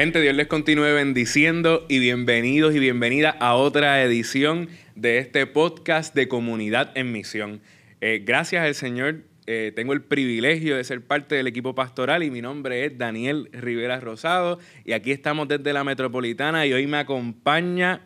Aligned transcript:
Gente, 0.00 0.22
Dios 0.22 0.34
les 0.34 0.46
continúe 0.46 0.94
bendiciendo 0.94 1.84
y 1.86 1.98
bienvenidos 1.98 2.74
y 2.74 2.78
bienvenidas 2.78 3.36
a 3.38 3.54
otra 3.54 4.02
edición 4.02 4.70
de 4.94 5.18
este 5.18 5.46
podcast 5.46 6.14
de 6.14 6.26
Comunidad 6.26 6.90
en 6.94 7.12
Misión. 7.12 7.60
Eh, 8.00 8.22
gracias 8.24 8.64
al 8.64 8.74
Señor, 8.74 9.24
eh, 9.46 9.72
tengo 9.76 9.92
el 9.92 10.00
privilegio 10.00 10.78
de 10.78 10.84
ser 10.84 11.06
parte 11.06 11.34
del 11.34 11.48
equipo 11.48 11.74
pastoral 11.74 12.22
y 12.22 12.30
mi 12.30 12.40
nombre 12.40 12.86
es 12.86 12.96
Daniel 12.96 13.50
Rivera 13.52 14.00
Rosado 14.00 14.58
y 14.86 14.92
aquí 14.92 15.12
estamos 15.12 15.48
desde 15.48 15.70
la 15.74 15.84
Metropolitana 15.84 16.66
y 16.66 16.72
hoy 16.72 16.86
me 16.86 16.96
acompaña 16.96 18.00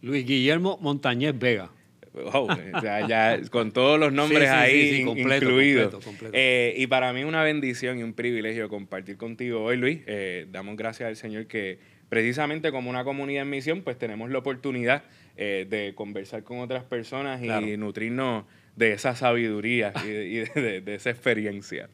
Luis 0.00 0.24
Guillermo 0.24 0.78
Montañez 0.80 1.38
Vega. 1.38 1.72
Oh, 2.14 2.46
ya, 2.82 3.40
con 3.50 3.72
todos 3.72 3.98
los 3.98 4.12
nombres 4.12 4.48
ahí 4.50 5.04
incluidos. 5.06 5.96
Eh, 6.32 6.74
y 6.76 6.86
para 6.86 7.12
mí 7.12 7.24
una 7.24 7.42
bendición 7.42 7.98
y 7.98 8.02
un 8.02 8.12
privilegio 8.12 8.68
compartir 8.68 9.16
contigo 9.16 9.62
hoy, 9.62 9.76
Luis. 9.76 10.00
Eh, 10.06 10.46
damos 10.50 10.76
gracias 10.76 11.08
al 11.08 11.16
Señor 11.16 11.46
que 11.46 11.78
precisamente 12.08 12.70
como 12.70 12.90
una 12.90 13.04
comunidad 13.04 13.44
en 13.44 13.50
misión, 13.50 13.80
pues 13.80 13.98
tenemos 13.98 14.30
la 14.30 14.38
oportunidad 14.38 15.04
eh, 15.38 15.66
de 15.68 15.94
conversar 15.94 16.44
con 16.44 16.58
otras 16.58 16.84
personas 16.84 17.42
y 17.42 17.76
nutrirnos 17.78 18.44
de 18.76 18.92
esa 18.92 19.16
sabiduría 19.16 19.94
y, 20.04 20.08
de, 20.08 20.94
esa 20.94 21.08
experiencia. 21.08 21.88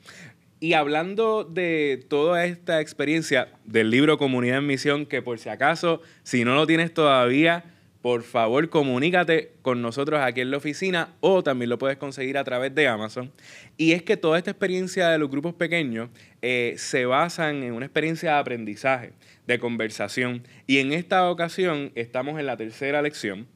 Y 0.59 0.73
hablando 0.73 1.45
de 1.45 2.05
toda 2.09 2.45
esta 2.47 2.81
experiencia 2.81 3.53
del 3.65 3.91
libro 3.91 4.19
Comunidad 4.19 4.59
en 4.59 4.67
Misión, 4.67 5.07
que 5.07 5.23
por 5.23 5.39
si 5.39 5.51
acaso, 5.51 6.03
si 6.25 6.45
no 6.45 6.57
lo 6.57 6.67
tienes 6.67 6.93
todavía, 6.93 7.65
por 8.03 8.23
favor 8.23 8.69
comunícate 8.69 9.53
con 9.63 9.83
nosotros 9.83 10.21
aquí 10.21 10.41
en 10.41 10.51
la 10.51 10.59
oficina 10.59 11.15
o 11.21 11.43
también 11.43 11.69
lo 11.69 11.79
puedes 11.79 11.97
conseguir 11.97 12.39
a 12.39 12.45
través 12.45 12.75
de 12.75 12.87
Amazon. 12.87 13.33
Y 13.77 13.93
es 13.93 14.03
que 14.03 14.17
toda 14.17 14.39
esta 14.39 14.51
experiencia 14.51 15.09
de 15.09 15.19
los 15.19 15.31
grupos 15.31 15.55
pequeños 15.55 16.09
eh, 16.41 16.75
se 16.77 17.07
basan 17.07 17.63
en 17.65 17.73
una 17.73 17.87
experiencia 17.87 18.35
de 18.35 18.39
aprendizaje, 18.39 19.13
de 19.47 19.59
conversación. 19.59 20.45
Y 20.67 20.79
en 20.79 20.93
esta 20.93 21.29
ocasión 21.29 21.91
estamos 21.97 22.39
en 22.39 22.47
la 22.47 22.57
tercera 22.57 23.03
lección, 23.03 23.49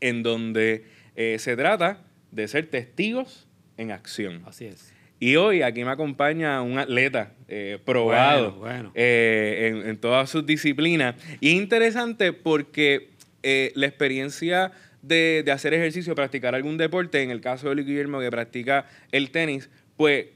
en 0.00 0.22
donde 0.22 0.86
eh, 1.14 1.36
se 1.38 1.54
trata 1.56 2.02
de 2.30 2.48
ser 2.48 2.68
testigos 2.68 3.46
en 3.76 3.90
acción. 3.90 4.42
Así 4.46 4.64
es. 4.64 4.92
Y 5.20 5.36
hoy 5.36 5.62
aquí 5.62 5.84
me 5.84 5.92
acompaña 5.92 6.60
un 6.62 6.78
atleta 6.78 7.34
eh, 7.46 7.78
probado 7.84 8.68
en, 8.94 9.86
en 9.86 9.96
todas 9.98 10.28
sus 10.28 10.44
disciplinas. 10.44 11.14
Y 11.40 11.50
es 11.50 11.54
interesante 11.54 12.32
porque 12.32 13.11
eh, 13.42 13.72
la 13.74 13.86
experiencia 13.86 14.72
de, 15.02 15.44
hacer 15.52 15.74
ejercicio, 15.74 16.14
practicar 16.14 16.54
algún 16.54 16.78
deporte, 16.78 17.22
en 17.22 17.30
el 17.30 17.40
caso 17.40 17.68
de 17.68 17.74
Luis 17.74 17.86
Guillermo 17.86 18.20
que 18.20 18.30
practica 18.30 18.86
el 19.10 19.30
tenis, 19.30 19.68
pues 19.96 20.26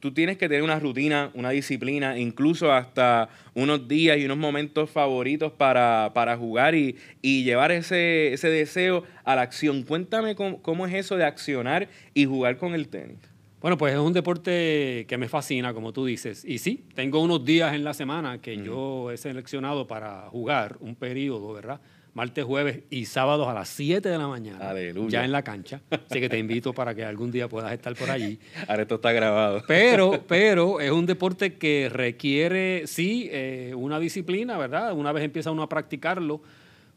tú 0.00 0.12
tienes 0.12 0.38
que 0.38 0.48
tener 0.48 0.62
una 0.62 0.78
rutina, 0.78 1.30
una 1.34 1.50
disciplina, 1.50 2.18
incluso 2.18 2.72
hasta 2.72 3.28
unos 3.54 3.86
días 3.86 4.18
y 4.18 4.24
unos 4.24 4.38
momentos 4.38 4.90
favoritos 4.90 5.52
para, 5.52 6.36
jugar 6.38 6.74
y, 6.74 6.96
llevar 7.22 7.72
ese, 7.72 8.36
deseo 8.42 9.04
a 9.24 9.36
la 9.36 9.42
acción. 9.42 9.82
Cuéntame 9.82 10.34
cómo, 10.34 10.86
es 10.86 10.94
eso 10.94 11.16
de 11.16 11.24
accionar 11.24 11.88
y 12.14 12.24
jugar 12.24 12.56
con 12.56 12.74
el 12.74 12.88
tenis. 12.88 13.18
Bueno, 13.60 13.78
pues 13.78 13.94
es 13.94 14.00
un 14.00 14.12
deporte 14.12 15.04
que 15.06 15.16
me 15.18 15.28
fascina, 15.28 15.72
como 15.72 15.92
tú 15.92 16.04
dices. 16.04 16.44
Y 16.44 16.58
sí, 16.58 16.84
tengo 16.96 17.20
unos 17.20 17.44
días 17.44 17.72
en 17.74 17.84
la 17.84 17.94
semana 17.94 18.40
que 18.40 18.56
yo 18.56 19.12
he 19.12 19.16
seleccionado 19.16 19.86
para 19.86 20.22
jugar 20.30 20.78
un 20.80 20.96
periodo, 20.96 21.52
¿verdad? 21.52 21.80
Martes, 22.14 22.44
jueves 22.44 22.80
y 22.90 23.06
sábados 23.06 23.48
a 23.48 23.54
las 23.54 23.68
7 23.68 24.08
de 24.08 24.18
la 24.18 24.28
mañana. 24.28 24.70
Aleluya. 24.70 25.20
Ya 25.20 25.24
en 25.24 25.32
la 25.32 25.42
cancha. 25.42 25.80
Así 25.90 26.20
que 26.20 26.28
te 26.28 26.38
invito 26.38 26.72
para 26.72 26.94
que 26.94 27.04
algún 27.04 27.30
día 27.30 27.48
puedas 27.48 27.72
estar 27.72 27.94
por 27.94 28.10
allí. 28.10 28.38
Ahora 28.68 28.82
esto 28.82 28.96
está 28.96 29.12
grabado. 29.12 29.62
Pero, 29.66 30.22
pero 30.28 30.80
es 30.80 30.90
un 30.90 31.06
deporte 31.06 31.54
que 31.54 31.88
requiere, 31.90 32.86
sí, 32.86 33.28
eh, 33.32 33.72
una 33.76 33.98
disciplina, 33.98 34.58
¿verdad? 34.58 34.92
Una 34.92 35.12
vez 35.12 35.24
empieza 35.24 35.50
uno 35.50 35.62
a 35.62 35.68
practicarlo, 35.68 36.42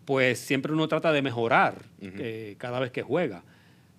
pues 0.03 0.39
siempre 0.39 0.73
uno 0.73 0.87
trata 0.87 1.11
de 1.11 1.21
mejorar 1.21 1.83
eh, 2.01 2.55
cada 2.57 2.79
vez 2.79 2.91
que 2.91 3.01
juega. 3.01 3.43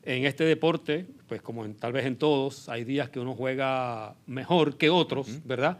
En 0.02 0.24
este 0.24 0.44
deporte, 0.44 1.04
pues 1.26 1.42
como 1.42 1.64
en, 1.64 1.74
tal 1.74 1.92
vez 1.92 2.06
en 2.06 2.16
todos, 2.16 2.68
hay 2.68 2.84
días 2.84 3.10
que 3.10 3.18
uno 3.18 3.34
juega 3.34 4.14
mejor 4.26 4.76
que 4.76 4.88
otros, 4.88 5.44
¿verdad? 5.44 5.78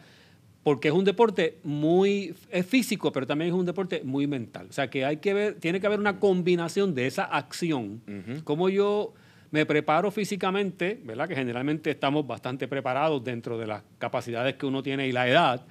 Porque 0.67 0.89
es 0.89 0.95
un 0.95 1.05
deporte 1.05 1.59
muy 1.63 2.35
es 2.51 2.67
físico, 2.67 3.13
pero 3.13 3.25
también 3.25 3.51
es 3.51 3.55
un 3.55 3.65
deporte 3.65 4.03
muy 4.03 4.27
mental. 4.27 4.67
O 4.69 4.73
sea 4.73 4.91
que 4.91 5.05
hay 5.05 5.19
que 5.19 5.33
ver, 5.33 5.61
tiene 5.61 5.79
que 5.79 5.87
haber 5.87 6.01
una 6.01 6.19
combinación 6.19 6.93
de 6.93 7.07
esa 7.07 7.23
acción, 7.23 8.03
como 8.43 8.69
yo 8.69 9.15
me 9.53 9.65
preparo 9.65 10.11
físicamente, 10.11 11.01
¿verdad? 11.05 11.29
Que 11.29 11.37
generalmente 11.37 11.93
estamos 11.93 12.27
bastante 12.27 12.67
preparados 12.67 13.23
dentro 13.23 13.57
de 13.59 13.69
las 13.69 13.85
capacidades 13.99 14.57
que 14.57 14.67
uno 14.67 14.83
tiene 14.83 15.07
y 15.07 15.13
la 15.13 15.29
edad, 15.29 15.65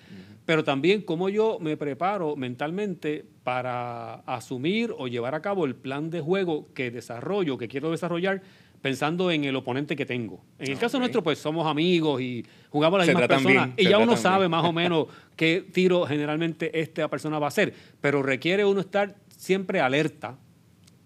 pero 0.46 0.64
también 0.64 1.02
cómo 1.02 1.28
yo 1.28 1.58
me 1.60 1.76
preparo 1.76 2.38
mentalmente 2.38 3.26
para 3.44 4.22
asumir 4.26 4.96
o 4.98 5.10
llevar 5.10 5.36
a 5.36 5.42
cabo 5.42 5.66
el 5.66 5.76
plan 5.76 6.10
de 6.10 6.22
juego 6.22 6.70
que 6.74 6.90
desarrollo, 6.90 7.58
que 7.58 7.68
quiero 7.68 7.92
desarrollar 7.92 8.44
pensando 8.86 9.32
en 9.32 9.46
el 9.46 9.56
oponente 9.56 9.96
que 9.96 10.06
tengo. 10.06 10.46
En 10.60 10.72
el 10.72 10.78
caso 10.78 11.00
nuestro, 11.00 11.24
pues 11.24 11.40
somos 11.40 11.66
amigos 11.66 12.22
y 12.22 12.46
jugamos 12.70 13.00
las 13.00 13.08
mismas 13.08 13.28
personas 13.28 13.70
y 13.78 13.90
ya 13.90 13.98
uno 13.98 14.16
sabe 14.16 14.48
más 14.48 14.64
o 14.64 14.72
menos 14.82 15.08
qué 15.36 15.66
tiro 15.74 16.06
generalmente 16.06 16.80
esta 16.80 17.08
persona 17.08 17.40
va 17.40 17.48
a 17.48 17.50
hacer, 17.50 17.74
pero 18.00 18.22
requiere 18.22 18.64
uno 18.64 18.82
estar 18.82 19.16
siempre 19.36 19.80
alerta 19.80 20.38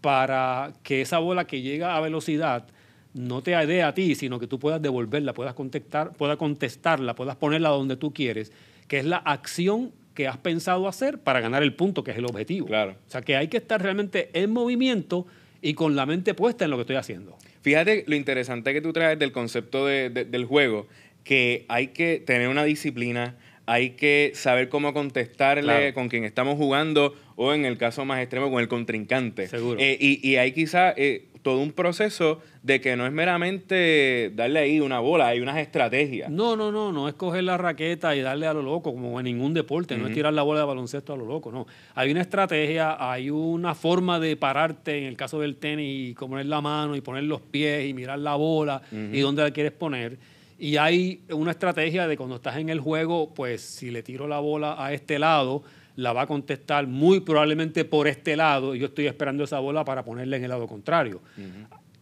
para 0.01 0.73
que 0.83 0.99
esa 0.99 1.19
bola 1.19 1.47
que 1.47 1.61
llega 1.61 1.95
a 1.95 2.01
velocidad 2.01 2.67
no 3.13 3.41
te 3.41 3.51
dé 3.51 3.81
a 3.81 3.93
ti, 3.93 4.13
sino 4.13 4.41
que 4.41 4.47
tú 4.47 4.59
puedas 4.59 4.81
devolverla, 4.81 5.33
puedas 5.33 5.53
contestar, 5.53 6.11
puedas 6.11 6.35
contestarla, 6.35 7.15
puedas 7.15 7.37
ponerla 7.37 7.69
donde 7.69 7.95
tú 7.95 8.13
quieres, 8.13 8.51
que 8.89 8.99
es 8.99 9.05
la 9.05 9.19
acción 9.19 9.93
que 10.15 10.27
has 10.27 10.37
pensado 10.37 10.85
hacer 10.89 11.19
para 11.19 11.39
ganar 11.39 11.63
el 11.63 11.73
punto, 11.75 12.03
que 12.03 12.11
es 12.11 12.17
el 12.17 12.25
objetivo. 12.25 12.67
Claro. 12.67 12.97
O 13.07 13.09
sea, 13.09 13.21
que 13.21 13.37
hay 13.37 13.47
que 13.47 13.55
estar 13.55 13.81
realmente 13.81 14.31
en 14.33 14.51
movimiento 14.51 15.27
y 15.61 15.73
con 15.73 15.95
la 15.95 16.05
mente 16.05 16.33
puesta 16.33 16.65
en 16.65 16.71
lo 16.71 16.77
que 16.77 16.81
estoy 16.81 16.95
haciendo. 16.95 17.37
Fíjate 17.61 18.03
lo 18.07 18.15
interesante 18.15 18.73
que 18.73 18.81
tú 18.81 18.93
traes 18.93 19.19
del 19.19 19.31
concepto 19.31 19.85
del 19.85 20.45
juego, 20.45 20.87
que 21.23 21.65
hay 21.67 21.87
que 21.87 22.21
tener 22.25 22.47
una 22.47 22.63
disciplina, 22.63 23.35
hay 23.65 23.91
que 23.91 24.31
saber 24.33 24.69
cómo 24.69 24.93
contestarle 24.93 25.93
con 25.93 26.09
quien 26.09 26.23
estamos 26.23 26.57
jugando 26.57 27.13
o 27.35 27.53
en 27.53 27.65
el 27.65 27.77
caso 27.77 28.03
más 28.03 28.19
extremo 28.19 28.49
con 28.49 28.61
el 28.61 28.67
contrincante. 28.67 29.47
Seguro. 29.47 29.79
Eh, 29.79 29.97
y, 29.99 30.27
y, 30.27 30.37
hay 30.37 30.53
quizá 30.53 30.93
eh, 30.97 31.28
todo 31.49 31.61
un 31.61 31.71
proceso 31.71 32.41
de 32.61 32.79
que 32.79 32.95
no 32.95 33.07
es 33.07 33.11
meramente 33.11 34.31
darle 34.35 34.59
ahí 34.59 34.79
una 34.79 34.99
bola, 34.99 35.29
hay 35.29 35.39
unas 35.39 35.57
estrategias. 35.57 36.29
No, 36.29 36.55
no, 36.55 36.71
no, 36.71 36.91
no 36.91 37.07
es 37.07 37.15
coger 37.15 37.43
la 37.43 37.57
raqueta 37.57 38.15
y 38.15 38.21
darle 38.21 38.45
a 38.45 38.53
lo 38.53 38.61
loco, 38.61 38.93
como 38.93 39.19
en 39.19 39.23
ningún 39.23 39.55
deporte, 39.55 39.97
no 39.97 40.05
es 40.05 40.13
tirar 40.13 40.31
la 40.31 40.43
bola 40.43 40.59
de 40.59 40.67
baloncesto 40.67 41.13
a 41.13 41.17
lo 41.17 41.25
loco, 41.25 41.51
no. 41.51 41.65
Hay 41.95 42.11
una 42.11 42.21
estrategia, 42.21 42.97
hay 42.99 43.31
una 43.31 43.73
forma 43.73 44.19
de 44.19 44.35
pararte, 44.35 44.99
en 44.99 45.05
el 45.05 45.17
caso 45.17 45.39
del 45.39 45.55
tenis, 45.55 46.11
y 46.11 46.13
poner 46.13 46.45
la 46.45 46.61
mano 46.61 46.95
y 46.95 47.01
poner 47.01 47.23
los 47.23 47.41
pies 47.41 47.89
y 47.89 47.95
mirar 47.95 48.19
la 48.19 48.35
bola 48.35 48.83
y 48.91 49.19
dónde 49.19 49.41
la 49.41 49.49
quieres 49.49 49.71
poner. 49.71 50.19
Y 50.59 50.77
hay 50.77 51.21
una 51.31 51.49
estrategia 51.49 52.07
de 52.07 52.15
cuando 52.15 52.35
estás 52.35 52.57
en 52.57 52.69
el 52.69 52.79
juego, 52.79 53.33
pues 53.33 53.61
si 53.61 53.89
le 53.89 54.03
tiro 54.03 54.27
la 54.27 54.37
bola 54.37 54.75
a 54.77 54.93
este 54.93 55.17
lado, 55.17 55.63
la 55.99 56.13
va 56.13 56.23
a 56.23 56.27
contestar 56.27 56.87
muy 56.87 57.19
probablemente 57.19 57.83
por 57.85 58.07
este 58.07 58.35
lado 58.35 58.73
y 58.73 58.79
yo 58.79 58.87
estoy 58.87 59.07
esperando 59.07 59.43
esa 59.43 59.59
bola 59.59 59.83
para 59.83 60.03
ponerla 60.03 60.37
en 60.37 60.43
el 60.43 60.49
lado 60.49 60.67
contrario. 60.67 61.21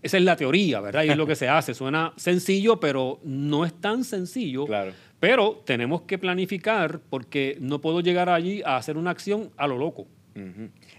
Esa 0.01 0.17
es 0.17 0.23
la 0.23 0.35
teoría, 0.35 0.79
¿verdad? 0.79 1.03
Y 1.03 1.09
es 1.09 1.17
lo 1.17 1.25
que 1.25 1.35
se 1.43 1.49
hace. 1.49 1.73
Suena 1.73 2.13
sencillo, 2.15 2.79
pero 2.79 3.19
no 3.23 3.65
es 3.65 3.73
tan 3.73 4.03
sencillo. 4.03 4.65
Claro. 4.65 4.93
Pero 5.19 5.63
tenemos 5.65 6.03
que 6.03 6.19
planificar 6.19 6.99
porque 7.09 7.57
no 7.59 7.81
puedo 7.81 8.01
llegar 8.01 8.29
allí 8.29 8.61
a 8.63 8.77
hacer 8.77 8.97
una 8.97 9.09
acción 9.09 9.49
a 9.57 9.67
lo 9.67 9.77
loco. 9.77 10.07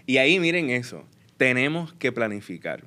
Y 0.05 0.17
ahí 0.17 0.37
miren 0.37 0.69
eso, 0.69 1.05
tenemos 1.37 1.93
que 1.93 2.11
planificar. 2.11 2.83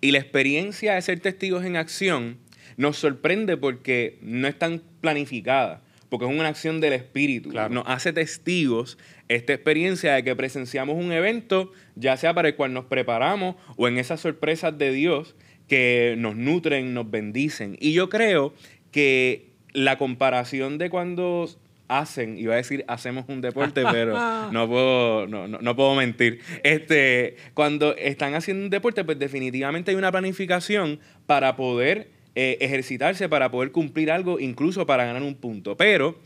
Y 0.00 0.12
la 0.12 0.18
experiencia 0.18 0.94
de 0.94 1.02
ser 1.02 1.18
testigos 1.18 1.64
en 1.64 1.76
acción 1.76 2.38
nos 2.76 2.96
sorprende 2.96 3.56
porque 3.56 4.18
no 4.22 4.46
es 4.46 4.56
tan 4.56 4.80
planificada 5.00 5.82
porque 6.08 6.26
es 6.26 6.30
una 6.30 6.48
acción 6.48 6.80
del 6.80 6.92
espíritu. 6.92 7.52
Nos 7.70 7.84
hace 7.86 8.12
testigos 8.12 8.98
esta 9.28 9.52
experiencia 9.52 10.14
de 10.14 10.24
que 10.24 10.36
presenciamos 10.36 10.96
un 10.96 11.12
evento, 11.12 11.72
ya 11.94 12.16
sea 12.16 12.34
para 12.34 12.48
el 12.48 12.56
cual 12.56 12.72
nos 12.72 12.84
preparamos 12.86 13.56
o 13.76 13.88
en 13.88 13.98
esas 13.98 14.20
sorpresas 14.20 14.76
de 14.78 14.92
Dios 14.92 15.34
que 15.68 16.14
nos 16.18 16.36
nutren, 16.36 16.94
nos 16.94 17.10
bendicen. 17.10 17.76
Y 17.80 17.92
yo 17.92 18.08
creo 18.08 18.54
que 18.92 19.50
la 19.72 19.98
comparación 19.98 20.78
de 20.78 20.90
cuando 20.90 21.48
hacen, 21.88 22.38
iba 22.38 22.54
a 22.54 22.56
decir 22.56 22.84
hacemos 22.88 23.24
un 23.28 23.40
deporte, 23.40 23.84
pero 23.92 24.14
no 24.50 24.68
puedo, 24.68 25.26
no, 25.26 25.48
no, 25.48 25.76
puedo 25.76 25.94
mentir. 25.94 26.40
Este, 26.62 27.36
cuando 27.54 27.94
están 27.96 28.34
haciendo 28.34 28.64
un 28.64 28.70
deporte, 28.70 29.04
pues 29.04 29.18
definitivamente 29.18 29.90
hay 29.90 29.96
una 29.96 30.12
planificación 30.12 31.00
para 31.26 31.56
poder 31.56 32.15
eh, 32.36 32.58
ejercitarse 32.60 33.28
para 33.28 33.50
poder 33.50 33.72
cumplir 33.72 34.10
algo, 34.10 34.38
incluso 34.38 34.86
para 34.86 35.06
ganar 35.06 35.22
un 35.22 35.34
punto. 35.34 35.76
Pero 35.76 36.18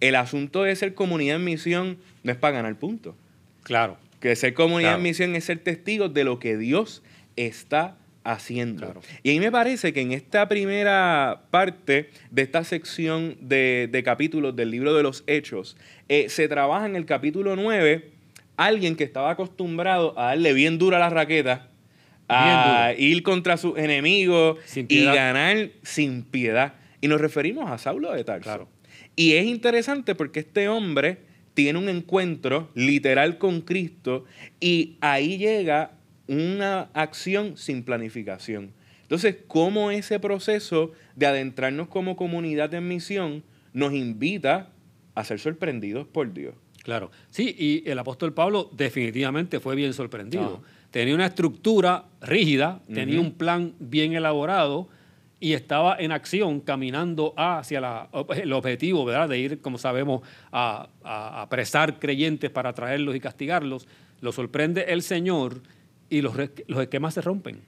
el 0.00 0.14
asunto 0.14 0.62
de 0.62 0.76
ser 0.76 0.94
comunidad 0.94 1.36
en 1.36 1.44
misión 1.44 1.98
no 2.22 2.30
es 2.30 2.38
para 2.38 2.58
ganar 2.58 2.78
puntos. 2.78 3.16
Claro. 3.64 3.98
Que 4.20 4.36
ser 4.36 4.54
comunidad 4.54 4.94
en 4.94 5.02
misión 5.02 5.34
es 5.34 5.44
ser 5.44 5.58
testigos 5.58 6.14
de 6.14 6.22
lo 6.22 6.38
que 6.38 6.56
Dios 6.56 7.02
está 7.34 7.96
haciendo. 8.22 8.94
Y 9.24 9.30
ahí 9.30 9.40
me 9.40 9.50
parece 9.50 9.92
que 9.92 10.02
en 10.02 10.12
esta 10.12 10.48
primera 10.48 11.42
parte 11.50 12.10
de 12.30 12.42
esta 12.42 12.62
sección 12.62 13.36
de, 13.40 14.02
capítulos 14.04 14.54
del 14.54 14.70
libro 14.70 14.94
de 14.94 15.02
los 15.02 15.24
Hechos, 15.26 15.76
eh, 16.08 16.28
se 16.28 16.46
trabaja 16.46 16.86
en 16.86 16.94
el 16.94 17.06
capítulo 17.06 17.56
9 17.56 18.10
alguien 18.56 18.94
que 18.94 19.02
estaba 19.02 19.30
acostumbrado 19.30 20.18
a 20.18 20.26
darle 20.26 20.52
bien 20.52 20.78
dura 20.78 20.98
la 21.00 21.10
raqueta, 21.10 21.70
a 22.28 22.92
ir 22.96 23.22
contra 23.22 23.56
sus 23.56 23.78
enemigos 23.78 24.58
y 24.74 25.04
ganar 25.04 25.70
sin 25.82 26.22
piedad. 26.22 26.74
Y 27.00 27.08
nos 27.08 27.20
referimos 27.20 27.70
a 27.70 27.78
Saulo 27.78 28.12
de 28.12 28.24
Tarso. 28.24 28.68
Y 29.14 29.32
es 29.32 29.46
interesante 29.46 30.14
porque 30.14 30.40
este 30.40 30.68
hombre 30.68 31.18
tiene 31.54 31.78
un 31.78 31.88
encuentro 31.88 32.70
literal 32.74 33.38
con 33.38 33.62
Cristo 33.62 34.24
y 34.60 34.96
ahí 35.00 35.38
llega 35.38 35.92
una 36.28 36.90
acción 36.92 37.56
sin 37.56 37.82
planificación. 37.82 38.72
Entonces, 39.02 39.36
¿cómo 39.46 39.90
ese 39.90 40.18
proceso 40.18 40.92
de 41.14 41.26
adentrarnos 41.26 41.88
como 41.88 42.16
comunidad 42.16 42.74
en 42.74 42.88
misión 42.88 43.44
nos 43.72 43.94
invita 43.94 44.70
a 45.14 45.24
ser 45.24 45.38
sorprendidos 45.38 46.06
por 46.06 46.32
Dios? 46.34 46.54
Claro, 46.82 47.10
sí, 47.30 47.54
y 47.58 47.88
el 47.88 47.98
apóstol 47.98 48.34
Pablo 48.34 48.70
definitivamente 48.72 49.58
fue 49.58 49.76
bien 49.76 49.92
sorprendido. 49.92 50.62
Tenía 50.96 51.14
una 51.14 51.26
estructura 51.26 52.06
rígida, 52.22 52.80
tenía 52.90 53.20
un 53.20 53.32
plan 53.32 53.74
bien 53.78 54.14
elaborado 54.14 54.88
y 55.38 55.52
estaba 55.52 55.94
en 55.98 56.10
acción 56.10 56.60
caminando 56.60 57.34
hacia 57.36 58.08
el 58.34 58.52
objetivo, 58.54 59.04
¿verdad? 59.04 59.28
De 59.28 59.38
ir, 59.38 59.60
como 59.60 59.76
sabemos, 59.76 60.22
a, 60.50 60.88
apresar 61.04 61.98
creyentes 61.98 62.48
para 62.48 62.72
traerlos 62.72 63.14
y 63.14 63.20
castigarlos. 63.20 63.86
Lo 64.22 64.32
sorprende 64.32 64.86
el 64.88 65.02
Señor 65.02 65.60
y 66.08 66.22
los, 66.22 66.34
los 66.66 66.80
esquemas 66.80 67.12
se 67.12 67.20
rompen. 67.20 67.60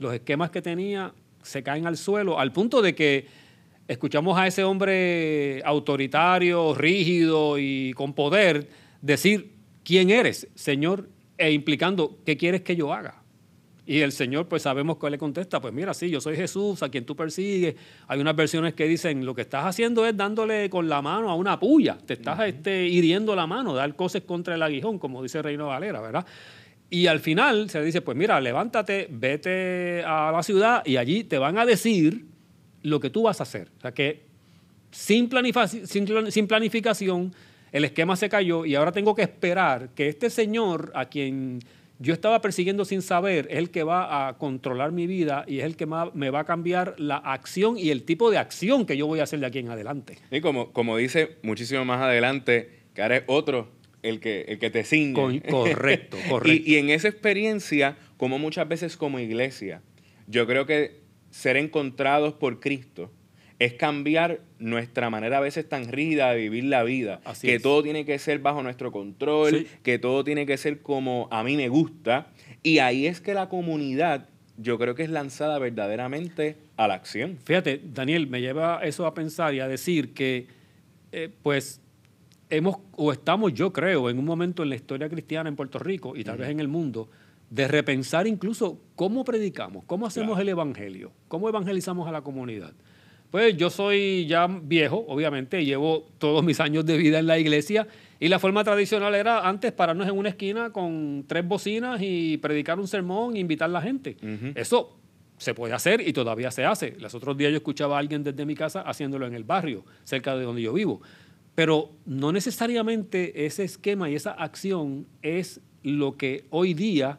Los 0.00 0.12
esquemas 0.12 0.50
que 0.50 0.60
tenía 0.60 1.14
se 1.44 1.62
caen 1.62 1.86
al 1.86 1.96
suelo, 1.96 2.40
al 2.40 2.50
punto 2.50 2.82
de 2.82 2.96
que 2.96 3.28
escuchamos 3.86 4.36
a 4.36 4.48
ese 4.48 4.64
hombre 4.64 5.62
autoritario, 5.64 6.74
rígido 6.74 7.60
y 7.60 7.92
con 7.92 8.12
poder 8.12 8.66
decir, 9.02 9.52
¿quién 9.84 10.10
eres, 10.10 10.48
Señor? 10.56 11.06
E 11.40 11.52
implicando, 11.52 12.18
¿qué 12.26 12.36
quieres 12.36 12.60
que 12.60 12.76
yo 12.76 12.92
haga? 12.92 13.22
Y 13.86 14.02
el 14.02 14.12
Señor, 14.12 14.46
pues 14.46 14.62
sabemos 14.62 14.98
que 14.98 15.08
le 15.08 15.16
contesta, 15.16 15.58
pues 15.58 15.72
mira, 15.72 15.94
sí, 15.94 16.10
yo 16.10 16.20
soy 16.20 16.36
Jesús, 16.36 16.82
a 16.82 16.90
quien 16.90 17.06
tú 17.06 17.16
persigues. 17.16 17.76
Hay 18.08 18.20
unas 18.20 18.36
versiones 18.36 18.74
que 18.74 18.86
dicen, 18.86 19.24
lo 19.24 19.34
que 19.34 19.40
estás 19.40 19.64
haciendo 19.64 20.04
es 20.06 20.14
dándole 20.14 20.68
con 20.68 20.88
la 20.88 21.00
mano 21.00 21.30
a 21.30 21.34
una 21.34 21.58
puya, 21.58 21.96
te 22.06 22.12
estás 22.12 22.38
este, 22.40 22.86
hiriendo 22.86 23.34
la 23.34 23.46
mano, 23.46 23.74
dar 23.74 23.96
cosas 23.96 24.22
contra 24.22 24.54
el 24.54 24.62
aguijón, 24.62 24.98
como 24.98 25.22
dice 25.22 25.40
Reino 25.40 25.68
Valera, 25.68 26.00
¿verdad? 26.02 26.26
Y 26.90 27.06
al 27.06 27.20
final 27.20 27.70
se 27.70 27.82
dice, 27.82 28.02
pues 28.02 28.18
mira, 28.18 28.40
levántate, 28.40 29.08
vete 29.10 30.04
a 30.04 30.30
la 30.30 30.42
ciudad 30.42 30.82
y 30.84 30.98
allí 30.98 31.24
te 31.24 31.38
van 31.38 31.56
a 31.56 31.64
decir 31.64 32.26
lo 32.82 33.00
que 33.00 33.08
tú 33.08 33.22
vas 33.22 33.40
a 33.40 33.44
hacer. 33.44 33.68
O 33.78 33.80
sea 33.80 33.92
que 33.92 34.24
sin, 34.90 35.30
sin, 36.30 36.46
planificación 36.46 37.32
el 37.72 37.84
esquema 37.84 38.16
se 38.16 38.28
cayó 38.28 38.64
y 38.64 38.74
ahora 38.74 38.92
tengo 38.92 39.14
que 39.14 39.22
esperar 39.22 39.90
que 39.94 40.08
este 40.08 40.30
señor 40.30 40.92
a 40.94 41.06
quien 41.06 41.60
yo 41.98 42.14
estaba 42.14 42.40
persiguiendo 42.40 42.84
sin 42.86 43.02
saber 43.02 43.46
es 43.50 43.58
el 43.58 43.70
que 43.70 43.82
va 43.82 44.28
a 44.28 44.38
controlar 44.38 44.90
mi 44.90 45.06
vida 45.06 45.44
y 45.46 45.58
es 45.58 45.66
el 45.66 45.76
que 45.76 45.86
me 45.86 46.30
va 46.30 46.40
a 46.40 46.44
cambiar 46.44 46.94
la 46.98 47.16
acción 47.16 47.76
y 47.76 47.90
el 47.90 48.04
tipo 48.04 48.30
de 48.30 48.38
acción 48.38 48.86
que 48.86 48.96
yo 48.96 49.06
voy 49.06 49.20
a 49.20 49.24
hacer 49.24 49.38
de 49.38 49.46
aquí 49.46 49.58
en 49.58 49.68
adelante. 49.68 50.18
Y 50.30 50.40
como, 50.40 50.72
como 50.72 50.96
dice 50.96 51.36
muchísimo 51.42 51.84
más 51.84 52.00
adelante, 52.00 52.70
que 52.94 53.02
ahora 53.02 53.18
es 53.18 53.24
otro 53.26 53.68
el 54.02 54.18
que, 54.18 54.46
el 54.48 54.58
que 54.58 54.70
te 54.70 54.82
ciñe. 54.82 55.42
correcto, 55.42 56.16
correcto. 56.30 56.70
y, 56.70 56.76
en 56.76 56.88
esa 56.88 57.08
experiencia, 57.08 57.98
como 58.16 58.38
muchas 58.38 58.66
veces 58.66 58.96
como 58.96 59.18
iglesia, 59.18 59.82
yo 60.26 60.46
creo 60.46 60.64
que 60.64 61.00
ser 61.30 61.58
encontrados 61.58 62.32
por 62.32 62.60
Cristo 62.60 63.10
es 63.60 63.74
cambiar 63.74 64.40
nuestra 64.58 65.10
manera 65.10 65.36
a 65.36 65.40
veces 65.40 65.68
tan 65.68 65.86
rígida 65.92 66.30
de 66.30 66.38
vivir 66.38 66.64
la 66.64 66.82
vida. 66.82 67.20
que 67.42 67.60
todo 67.60 67.82
tiene 67.82 68.06
que 68.06 68.18
ser 68.18 68.38
bajo 68.38 68.62
nuestro 68.62 68.90
control, 68.90 69.66
que 69.82 69.98
todo 69.98 70.24
tiene 70.24 70.46
que 70.46 70.56
ser 70.56 70.80
como 70.80 71.28
a 71.30 71.44
mí 71.44 71.56
me 71.56 71.68
gusta. 71.68 72.28
Y 72.62 72.78
ahí 72.78 73.06
es 73.06 73.20
que 73.20 73.34
la 73.34 73.50
comunidad, 73.50 74.30
yo 74.56 74.78
creo 74.78 74.94
que 74.94 75.02
es 75.02 75.10
lanzada 75.10 75.58
verdaderamente 75.58 76.56
a 76.78 76.88
la 76.88 76.94
acción. 76.94 77.36
Fíjate, 77.44 77.82
Daniel, 77.84 78.28
me 78.28 78.40
lleva 78.40 78.80
eso 78.82 79.04
a 79.04 79.12
pensar 79.12 79.52
y 79.54 79.60
a 79.60 79.68
decir 79.68 80.14
que, 80.14 80.46
eh, 81.12 81.28
pues, 81.42 81.82
hemos 82.48 82.78
o 82.92 83.12
estamos, 83.12 83.52
yo 83.52 83.74
creo, 83.74 84.08
en 84.08 84.18
un 84.18 84.24
momento 84.24 84.62
en 84.62 84.70
la 84.70 84.74
historia 84.74 85.10
cristiana 85.10 85.50
en 85.50 85.56
Puerto 85.56 85.78
Rico 85.78 86.16
y 86.16 86.24
tal 86.24 86.38
vez 86.38 86.48
en 86.48 86.60
el 86.60 86.68
mundo, 86.68 87.10
de 87.50 87.68
repensar 87.68 88.26
incluso 88.26 88.80
cómo 88.96 89.22
predicamos, 89.22 89.84
cómo 89.84 90.06
hacemos 90.06 90.40
el 90.40 90.48
evangelio, 90.48 91.12
cómo 91.28 91.46
evangelizamos 91.46 92.08
a 92.08 92.12
la 92.12 92.22
comunidad. 92.22 92.72
Pues 93.30 93.56
yo 93.56 93.70
soy 93.70 94.26
ya 94.26 94.46
viejo, 94.48 95.04
obviamente, 95.06 95.64
llevo 95.64 96.08
todos 96.18 96.44
mis 96.44 96.58
años 96.58 96.84
de 96.84 96.96
vida 96.96 97.20
en 97.20 97.26
la 97.26 97.38
iglesia 97.38 97.86
y 98.18 98.28
la 98.28 98.38
forma 98.38 98.64
tradicional 98.64 99.14
era 99.14 99.48
antes 99.48 99.72
pararnos 99.72 100.08
en 100.08 100.18
una 100.18 100.30
esquina 100.30 100.70
con 100.70 101.24
tres 101.26 101.46
bocinas 101.46 102.00
y 102.02 102.38
predicar 102.38 102.80
un 102.80 102.88
sermón 102.88 103.36
e 103.36 103.38
invitar 103.38 103.70
a 103.70 103.72
la 103.72 103.82
gente. 103.82 104.16
Eso 104.56 104.96
se 105.38 105.54
puede 105.54 105.72
hacer 105.72 106.06
y 106.06 106.12
todavía 106.12 106.50
se 106.50 106.64
hace. 106.64 106.96
Los 106.98 107.14
otros 107.14 107.36
días 107.36 107.50
yo 107.50 107.56
escuchaba 107.56 107.96
a 107.96 108.00
alguien 108.00 108.22
desde 108.22 108.44
mi 108.44 108.54
casa 108.54 108.82
haciéndolo 108.82 109.26
en 109.26 109.34
el 109.34 109.44
barrio, 109.44 109.84
cerca 110.04 110.36
de 110.36 110.44
donde 110.44 110.60
yo 110.60 110.72
vivo. 110.72 111.00
Pero 111.54 111.92
no 112.04 112.32
necesariamente 112.32 113.46
ese 113.46 113.64
esquema 113.64 114.10
y 114.10 114.16
esa 114.16 114.32
acción 114.32 115.06
es 115.22 115.60
lo 115.82 116.16
que 116.16 116.44
hoy 116.50 116.74
día 116.74 117.18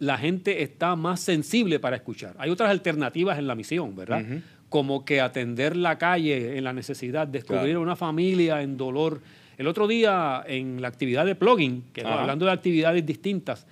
la 0.00 0.16
gente 0.16 0.62
está 0.62 0.96
más 0.96 1.20
sensible 1.20 1.78
para 1.78 1.94
escuchar. 1.96 2.34
Hay 2.38 2.50
otras 2.50 2.70
alternativas 2.70 3.38
en 3.38 3.46
la 3.46 3.54
misión, 3.54 3.94
¿verdad? 3.94 4.24
Como 4.70 5.04
que 5.04 5.20
atender 5.20 5.76
la 5.76 5.98
calle 5.98 6.56
en 6.56 6.64
la 6.64 6.72
necesidad, 6.72 7.26
descubrir 7.26 7.76
una 7.76 7.96
familia 7.96 8.62
en 8.62 8.78
dolor. 8.78 9.20
El 9.58 9.66
otro 9.66 9.86
día 9.86 10.42
en 10.46 10.80
la 10.80 10.88
actividad 10.88 11.26
de 11.26 11.34
plugin, 11.34 11.84
que 11.92 12.02
hablando 12.02 12.46
de 12.46 12.52
actividades 12.52 13.04
distintas, 13.04 13.66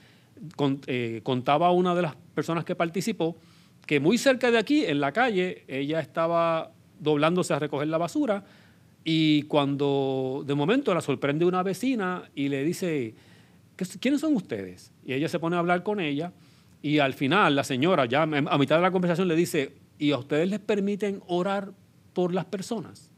eh, 0.87 1.21
contaba 1.23 1.71
una 1.71 1.95
de 1.95 2.03
las 2.03 2.15
personas 2.35 2.65
que 2.65 2.75
participó 2.75 3.37
que 3.89 4.01
muy 4.01 4.19
cerca 4.19 4.51
de 4.51 4.59
aquí, 4.59 4.85
en 4.85 5.01
la 5.01 5.13
calle, 5.13 5.65
ella 5.67 5.99
estaba 6.01 6.73
doblándose 7.01 7.55
a 7.55 7.59
recoger 7.59 7.89
la 7.89 7.97
basura 7.97 8.45
y 9.03 9.45
cuando 9.45 10.45
de 10.47 10.55
momento 10.55 10.93
la 10.93 11.01
sorprende 11.01 11.47
una 11.47 11.63
vecina 11.63 12.25
y 12.35 12.51
le 12.51 12.65
dice, 12.65 13.15
¿quiénes 13.99 14.21
son 14.21 14.37
ustedes? 14.37 14.93
Y 15.07 15.15
ella 15.15 15.29
se 15.31 15.39
pone 15.39 15.57
a 15.57 15.61
hablar 15.61 15.83
con 15.83 16.01
ella 16.01 16.33
y 16.83 16.99
al 16.99 17.15
final 17.15 17.57
la 17.57 17.65
señora, 17.65 18.05
ya 18.05 18.23
a 18.25 18.59
mitad 18.59 18.77
de 18.77 18.83
la 18.83 18.91
conversación, 18.91 19.27
le 19.27 19.35
dice, 19.35 19.73
¿y 19.99 20.13
a 20.13 20.19
ustedes 20.19 20.49
les 20.49 20.61
permiten 20.61 21.21
orar 21.27 21.73
por 22.13 22.35
las 22.35 22.45
personas? 22.45 23.11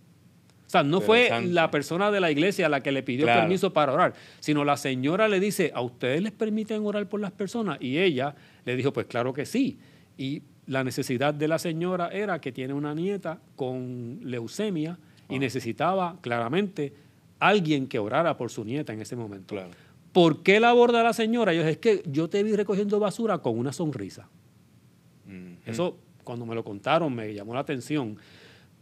O 0.67 0.71
sea, 0.71 0.85
no 0.85 1.01
fue 1.01 1.31
la 1.47 1.69
persona 1.71 2.13
de 2.13 2.21
la 2.21 2.31
iglesia 2.31 2.69
la 2.69 2.81
que 2.81 2.93
le 2.93 3.03
pidió 3.03 3.27
permiso 3.27 3.73
para 3.73 3.93
orar, 3.93 4.15
sino 4.39 4.65
la 4.65 4.77
señora 4.77 5.27
le 5.27 5.41
dice, 5.41 5.73
¿a 5.75 5.81
ustedes 5.81 6.23
les 6.23 6.31
permiten 6.31 6.87
orar 6.87 7.09
por 7.09 7.21
las 7.21 7.33
personas? 7.33 7.79
Y 7.81 7.99
ella 7.99 8.37
le 8.65 8.77
dijo, 8.77 8.93
pues 8.93 9.07
claro 9.07 9.33
que 9.33 9.47
sí. 9.47 9.81
Y 10.17 10.43
la 10.67 10.85
necesidad 10.85 11.35
de 11.35 11.49
la 11.49 11.59
señora 11.59 12.11
era 12.13 12.41
que 12.41 12.53
tiene 12.53 12.73
una 12.73 12.95
nieta 12.95 13.41
con 13.57 14.21
leucemia 14.23 14.97
y 15.29 15.41
necesitaba 15.41 16.19
claramente 16.21 16.93
alguien 17.41 17.89
que 17.89 17.99
orara 17.99 18.37
por 18.37 18.51
su 18.51 18.65
nieta 18.65 18.93
en 18.93 19.01
ese 19.01 19.17
momento. 19.17 19.57
¿Por 20.13 20.45
qué 20.45 20.61
la 20.61 20.71
aborda 20.71 21.03
la 21.03 21.13
señora? 21.13 21.53
Yo 21.53 21.63
es 21.63 21.79
que 21.79 22.03
yo 22.07 22.31
te 22.31 22.45
vi 22.45 22.55
recogiendo 22.55 23.01
basura 23.01 23.39
con 23.39 23.59
una 23.59 23.73
sonrisa. 23.73 24.29
Eso, 25.67 25.97
cuando 26.31 26.47
me 26.47 26.55
lo 26.55 26.65
contaron, 26.65 27.15
me 27.15 27.35
llamó 27.35 27.55
la 27.55 27.61
atención. 27.61 28.17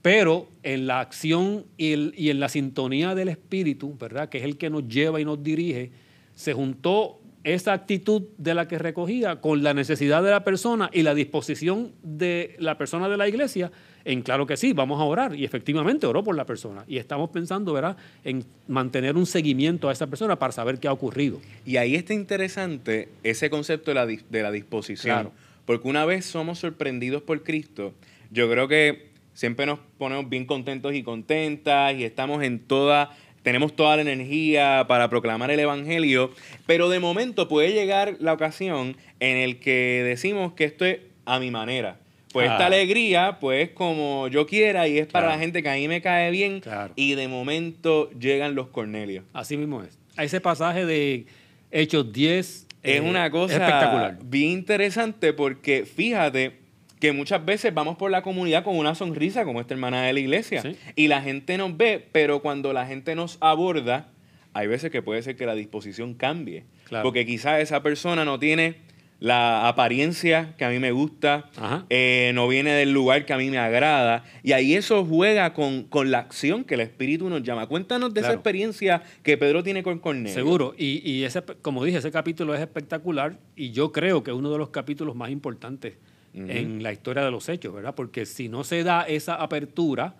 Pero 0.02 0.48
en 0.62 0.86
la 0.86 1.00
acción 1.00 1.64
y, 1.76 2.22
y, 2.22 2.30
en 2.30 2.38
la 2.38 2.48
sintonía 2.48 3.14
del 3.14 3.28
Espíritu, 3.28 3.96
¿verdad? 3.98 4.28
Que 4.28 4.38
es 4.38 4.44
el 4.44 4.56
que 4.56 4.70
nos 4.70 4.86
lleva 4.86 5.20
y 5.20 5.24
nos 5.24 5.42
dirige, 5.42 5.90
se 6.34 6.52
juntó 6.52 7.20
esa 7.42 7.72
actitud 7.72 8.22
de 8.36 8.54
la 8.54 8.68
que 8.68 8.78
recogía 8.78 9.40
con 9.40 9.62
la 9.62 9.72
necesidad 9.74 10.22
de 10.22 10.30
la 10.30 10.44
persona 10.44 10.90
y 10.92 11.02
la 11.02 11.14
disposición 11.14 11.92
de 12.02 12.54
la 12.58 12.76
persona 12.76 13.08
de 13.08 13.16
la 13.16 13.28
iglesia 13.28 13.72
en 14.08 14.22
claro 14.22 14.46
que 14.46 14.56
sí, 14.56 14.72
vamos 14.72 14.98
a 15.00 15.04
orar. 15.04 15.34
Y 15.34 15.44
efectivamente 15.44 16.06
oró 16.06 16.24
por 16.24 16.34
la 16.34 16.46
persona. 16.46 16.82
Y 16.88 16.96
estamos 16.96 17.28
pensando, 17.28 17.74
¿verdad?, 17.74 17.98
en 18.24 18.42
mantener 18.66 19.16
un 19.16 19.26
seguimiento 19.26 19.90
a 19.90 19.92
esa 19.92 20.06
persona 20.06 20.38
para 20.38 20.50
saber 20.50 20.78
qué 20.78 20.88
ha 20.88 20.92
ocurrido. 20.92 21.42
Y 21.66 21.76
ahí 21.76 21.94
está 21.94 22.14
interesante 22.14 23.10
ese 23.22 23.50
concepto 23.50 23.90
de 23.90 23.94
la, 23.94 24.06
de 24.06 24.42
la 24.42 24.50
disposición. 24.50 25.30
Porque 25.68 25.86
una 25.86 26.06
vez 26.06 26.24
somos 26.24 26.60
sorprendidos 26.60 27.20
por 27.20 27.42
Cristo, 27.42 27.92
yo 28.30 28.50
creo 28.50 28.68
que 28.68 29.10
siempre 29.34 29.66
nos 29.66 29.78
ponemos 29.98 30.26
bien 30.30 30.46
contentos 30.46 30.94
y 30.94 31.02
contentas 31.02 31.94
y 31.94 32.04
estamos 32.04 32.42
en 32.42 32.60
toda 32.60 33.14
tenemos 33.42 33.76
toda 33.76 33.96
la 33.96 34.00
energía 34.02 34.86
para 34.88 35.10
proclamar 35.10 35.50
el 35.50 35.60
Evangelio, 35.60 36.30
pero 36.64 36.88
de 36.88 37.00
momento 37.00 37.48
puede 37.48 37.74
llegar 37.74 38.16
la 38.18 38.32
ocasión 38.32 38.96
en 39.20 39.36
el 39.36 39.60
que 39.60 40.02
decimos 40.06 40.54
que 40.54 40.64
esto 40.64 40.86
es 40.86 41.00
a 41.26 41.38
mi 41.38 41.50
manera. 41.50 41.98
Pues 42.32 42.50
esta 42.50 42.64
alegría, 42.64 43.36
pues 43.38 43.68
como 43.68 44.28
yo 44.28 44.46
quiera, 44.46 44.88
y 44.88 44.96
es 44.96 45.06
para 45.06 45.28
la 45.28 45.38
gente 45.38 45.62
que 45.62 45.68
a 45.68 45.74
mí 45.74 45.86
me 45.86 46.00
cae 46.00 46.30
bien, 46.30 46.62
y 46.96 47.14
de 47.14 47.28
momento 47.28 48.10
llegan 48.12 48.54
los 48.54 48.68
Cornelios. 48.68 49.26
Así 49.34 49.58
mismo 49.58 49.82
es. 49.82 49.98
A 50.16 50.24
ese 50.24 50.40
pasaje 50.40 50.86
de 50.86 51.26
Hechos 51.70 52.10
10, 52.10 52.67
es 52.96 53.00
una 53.00 53.30
cosa 53.30 53.54
espectacular. 53.54 54.18
bien 54.24 54.50
interesante 54.50 55.32
porque 55.32 55.84
fíjate 55.84 56.58
que 57.00 57.12
muchas 57.12 57.44
veces 57.44 57.72
vamos 57.72 57.96
por 57.96 58.10
la 58.10 58.22
comunidad 58.22 58.64
con 58.64 58.76
una 58.76 58.94
sonrisa 58.94 59.44
como 59.44 59.60
esta 59.60 59.74
hermana 59.74 60.02
de 60.02 60.12
la 60.12 60.20
iglesia 60.20 60.62
y 60.96 61.08
la 61.08 61.22
gente 61.22 61.56
nos 61.56 61.76
ve, 61.76 62.08
pero 62.12 62.40
cuando 62.40 62.72
la 62.72 62.86
gente 62.86 63.14
nos 63.14 63.38
aborda, 63.40 64.08
hay 64.52 64.66
veces 64.66 64.90
que 64.90 65.02
puede 65.02 65.22
ser 65.22 65.36
que 65.36 65.46
la 65.46 65.54
disposición 65.54 66.14
cambie. 66.14 66.64
Porque 67.02 67.24
quizás 67.26 67.60
esa 67.60 67.82
persona 67.82 68.24
no 68.24 68.38
tiene 68.38 68.76
la 69.20 69.66
apariencia 69.66 70.54
que 70.56 70.64
a 70.64 70.70
mí 70.70 70.78
me 70.78 70.92
gusta, 70.92 71.50
eh, 71.90 72.30
no 72.34 72.46
viene 72.46 72.70
del 72.72 72.92
lugar 72.92 73.26
que 73.26 73.32
a 73.32 73.36
mí 73.36 73.50
me 73.50 73.58
agrada, 73.58 74.24
y 74.42 74.52
ahí 74.52 74.74
eso 74.74 75.04
juega 75.04 75.54
con, 75.54 75.88
la 76.10 76.18
acción 76.18 76.64
que 76.64 76.74
el 76.74 76.80
Espíritu 76.80 77.28
nos 77.28 77.42
llama. 77.42 77.66
Cuéntanos 77.66 78.14
de 78.14 78.20
esa 78.20 78.32
experiencia 78.32 79.02
que 79.22 79.36
Pedro 79.36 79.64
tiene 79.64 79.82
con 79.82 79.98
Cornelio. 79.98 80.32
Seguro, 80.32 80.74
y, 80.78 81.02
y, 81.10 81.24
ese, 81.24 81.42
como 81.62 81.84
dije, 81.84 81.98
ese 81.98 82.12
capítulo 82.12 82.54
es 82.54 82.60
espectacular, 82.60 83.38
y 83.56 83.72
yo 83.72 83.90
creo 83.90 84.22
que 84.22 84.30
es 84.30 84.36
uno 84.36 84.52
de 84.52 84.58
los 84.58 84.70
capítulos 84.70 85.16
más 85.16 85.30
importantes 85.30 85.94
en 86.34 86.84
la 86.84 86.92
historia 86.92 87.24
de 87.24 87.32
los 87.32 87.48
hechos, 87.48 87.74
¿verdad? 87.74 87.96
Porque 87.96 88.24
si 88.24 88.48
no 88.48 88.62
se 88.62 88.84
da 88.84 89.02
esa 89.02 89.34
apertura, 89.34 90.14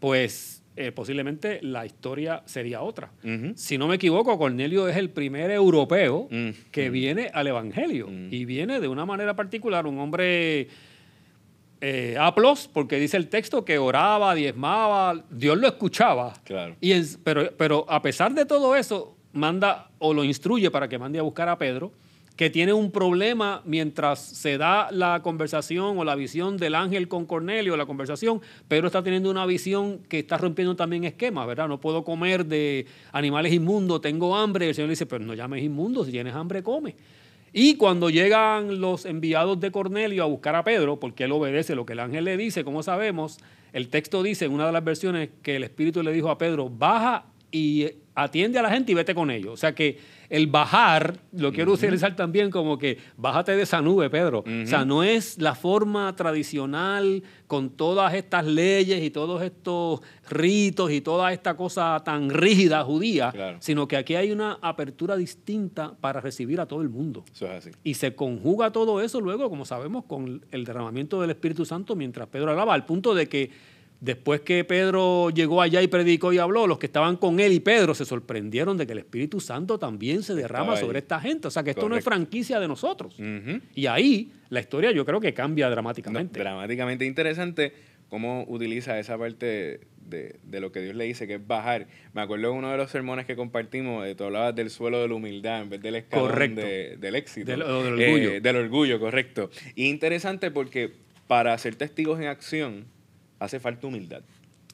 pues 0.00 0.63
eh, 0.76 0.90
posiblemente 0.92 1.60
la 1.62 1.86
historia 1.86 2.42
sería 2.46 2.82
otra. 2.82 3.12
Si 3.54 3.78
no 3.78 3.86
me 3.86 3.94
equivoco, 3.94 4.36
Cornelio 4.38 4.88
es 4.88 4.96
el 4.96 5.10
primer 5.10 5.50
europeo 5.50 6.28
que 6.70 6.90
viene 6.90 7.30
al 7.32 7.46
Evangelio 7.46 8.08
y 8.10 8.44
viene 8.44 8.80
de 8.80 8.88
una 8.88 9.06
manera 9.06 9.36
particular, 9.36 9.86
un 9.86 9.98
hombre 9.98 10.68
eh, 11.80 12.16
aplos, 12.18 12.68
porque 12.72 12.98
dice 12.98 13.16
el 13.16 13.28
texto 13.28 13.64
que 13.64 13.78
oraba, 13.78 14.34
diezmaba, 14.34 15.22
Dios 15.30 15.58
lo 15.58 15.68
escuchaba. 15.68 16.34
Claro. 16.44 16.76
Y 16.80 16.94
pero, 17.22 17.52
pero 17.56 17.84
a 17.88 18.02
pesar 18.02 18.32
de 18.32 18.46
todo 18.46 18.74
eso, 18.74 19.16
manda 19.32 19.90
o 19.98 20.14
lo 20.14 20.24
instruye 20.24 20.70
para 20.70 20.88
que 20.88 20.98
mande 20.98 21.18
a 21.18 21.22
buscar 21.22 21.48
a 21.48 21.58
Pedro 21.58 21.92
que 22.36 22.50
tiene 22.50 22.72
un 22.72 22.90
problema 22.90 23.62
mientras 23.64 24.18
se 24.18 24.58
da 24.58 24.90
la 24.90 25.22
conversación 25.22 25.98
o 25.98 26.04
la 26.04 26.16
visión 26.16 26.56
del 26.56 26.74
ángel 26.74 27.06
con 27.06 27.26
Cornelio, 27.26 27.76
la 27.76 27.86
conversación, 27.86 28.40
Pedro 28.66 28.88
está 28.88 29.02
teniendo 29.02 29.30
una 29.30 29.46
visión 29.46 30.00
que 30.08 30.18
está 30.20 30.36
rompiendo 30.36 30.74
también 30.74 31.04
esquemas, 31.04 31.46
¿verdad? 31.46 31.68
No 31.68 31.80
puedo 31.80 32.02
comer 32.02 32.46
de 32.46 32.86
animales 33.12 33.52
inmundos, 33.52 34.00
tengo 34.00 34.36
hambre. 34.36 34.68
El 34.68 34.74
Señor 34.74 34.88
le 34.88 34.92
dice, 34.92 35.06
pero 35.06 35.24
no 35.24 35.34
llames 35.34 35.62
inmundo, 35.62 36.04
si 36.04 36.10
tienes 36.10 36.34
hambre, 36.34 36.62
come. 36.62 36.96
Y 37.52 37.76
cuando 37.76 38.10
llegan 38.10 38.80
los 38.80 39.04
enviados 39.04 39.60
de 39.60 39.70
Cornelio 39.70 40.24
a 40.24 40.26
buscar 40.26 40.56
a 40.56 40.64
Pedro, 40.64 40.98
porque 40.98 41.24
él 41.24 41.32
obedece 41.32 41.76
lo 41.76 41.86
que 41.86 41.92
el 41.92 42.00
ángel 42.00 42.24
le 42.24 42.36
dice, 42.36 42.64
como 42.64 42.82
sabemos, 42.82 43.38
el 43.72 43.88
texto 43.90 44.24
dice 44.24 44.46
en 44.46 44.52
una 44.52 44.66
de 44.66 44.72
las 44.72 44.82
versiones 44.82 45.30
que 45.40 45.54
el 45.54 45.62
Espíritu 45.62 46.02
le 46.02 46.10
dijo 46.10 46.30
a 46.30 46.38
Pedro, 46.38 46.68
baja 46.68 47.26
y 47.54 47.88
atiende 48.16 48.58
a 48.58 48.62
la 48.62 48.70
gente 48.70 48.90
y 48.90 48.96
vete 48.96 49.14
con 49.14 49.30
ellos. 49.30 49.52
O 49.52 49.56
sea 49.56 49.76
que 49.76 49.96
el 50.28 50.48
bajar, 50.48 51.18
lo 51.30 51.52
quiero 51.52 51.72
utilizar 51.72 52.16
también 52.16 52.50
como 52.50 52.78
que 52.78 52.98
bájate 53.16 53.54
de 53.54 53.62
esa 53.62 53.80
nube, 53.80 54.10
Pedro. 54.10 54.40
O 54.40 54.66
sea, 54.66 54.84
no 54.84 55.04
es 55.04 55.40
la 55.40 55.54
forma 55.54 56.16
tradicional 56.16 57.22
con 57.46 57.70
todas 57.70 58.12
estas 58.14 58.44
leyes 58.44 59.04
y 59.04 59.10
todos 59.10 59.40
estos 59.42 60.00
ritos 60.28 60.90
y 60.90 61.00
toda 61.00 61.32
esta 61.32 61.56
cosa 61.56 62.02
tan 62.04 62.28
rígida 62.28 62.82
judía, 62.82 63.56
sino 63.60 63.86
que 63.86 63.96
aquí 63.96 64.16
hay 64.16 64.32
una 64.32 64.58
apertura 64.60 65.16
distinta 65.16 65.94
para 66.00 66.20
recibir 66.20 66.60
a 66.60 66.66
todo 66.66 66.82
el 66.82 66.88
mundo. 66.88 67.24
Eso 67.32 67.46
es 67.46 67.52
así. 67.52 67.70
Y 67.84 67.94
se 67.94 68.16
conjuga 68.16 68.72
todo 68.72 69.00
eso 69.00 69.20
luego, 69.20 69.48
como 69.48 69.64
sabemos, 69.64 70.06
con 70.06 70.44
el 70.50 70.64
derramamiento 70.64 71.20
del 71.20 71.30
Espíritu 71.30 71.64
Santo 71.64 71.94
mientras 71.94 72.26
Pedro 72.26 72.50
hablaba, 72.50 72.74
al 72.74 72.84
punto 72.84 73.14
de 73.14 73.28
que 73.28 73.50
Después 74.04 74.42
que 74.42 74.64
Pedro 74.64 75.30
llegó 75.30 75.62
allá 75.62 75.80
y 75.80 75.86
predicó 75.86 76.30
y 76.30 76.36
habló, 76.36 76.66
los 76.66 76.78
que 76.78 76.84
estaban 76.84 77.16
con 77.16 77.40
él 77.40 77.54
y 77.54 77.60
Pedro 77.60 77.94
se 77.94 78.04
sorprendieron 78.04 78.76
de 78.76 78.86
que 78.86 78.92
el 78.92 78.98
Espíritu 78.98 79.40
Santo 79.40 79.78
también 79.78 80.22
se 80.22 80.34
derrama 80.34 80.76
sobre 80.76 80.98
esta 80.98 81.18
gente. 81.18 81.48
O 81.48 81.50
sea, 81.50 81.62
que 81.62 81.70
esto 81.70 81.88
no 81.88 81.96
es 81.96 82.04
franquicia 82.04 82.60
de 82.60 82.68
nosotros. 82.68 83.16
Y 83.74 83.86
ahí 83.86 84.30
la 84.50 84.60
historia 84.60 84.92
yo 84.92 85.06
creo 85.06 85.20
que 85.20 85.32
cambia 85.32 85.70
dramáticamente. 85.70 86.38
dramáticamente 86.38 87.06
interesante 87.06 87.72
cómo 88.10 88.44
utiliza 88.46 88.98
esa 88.98 89.16
parte 89.16 89.80
de, 90.06 90.60
lo 90.60 90.70
que 90.70 90.82
Dios 90.82 90.94
le 90.94 91.04
dice, 91.04 91.26
que 91.26 91.36
es 91.36 91.46
bajar. 91.46 91.86
Me 92.12 92.20
acuerdo 92.20 92.48
de 92.48 92.58
uno 92.58 92.70
de 92.70 92.76
los 92.76 92.90
sermones 92.90 93.24
que 93.24 93.36
compartimos, 93.36 94.04
de, 94.04 94.14
tú 94.14 94.24
hablabas 94.24 94.54
del 94.54 94.68
suelo 94.68 95.00
de 95.00 95.08
la 95.08 95.14
humildad 95.14 95.62
en 95.62 95.70
vez 95.70 95.80
del 95.80 95.94
escalón 95.94 96.54
del 96.56 97.14
éxito. 97.14 97.50
Del, 97.50 97.62
orgullo. 97.62 98.32
Eh, 98.32 98.40
del 98.42 98.56
orgullo, 98.56 99.00
correcto. 99.00 99.48
Y 99.74 99.86
interesante 99.86 100.50
porque 100.50 100.92
para 101.26 101.56
ser 101.56 101.76
testigos 101.76 102.20
en 102.20 102.26
acción 102.26 102.92
hace 103.44 103.60
falta 103.60 103.86
humildad. 103.86 104.22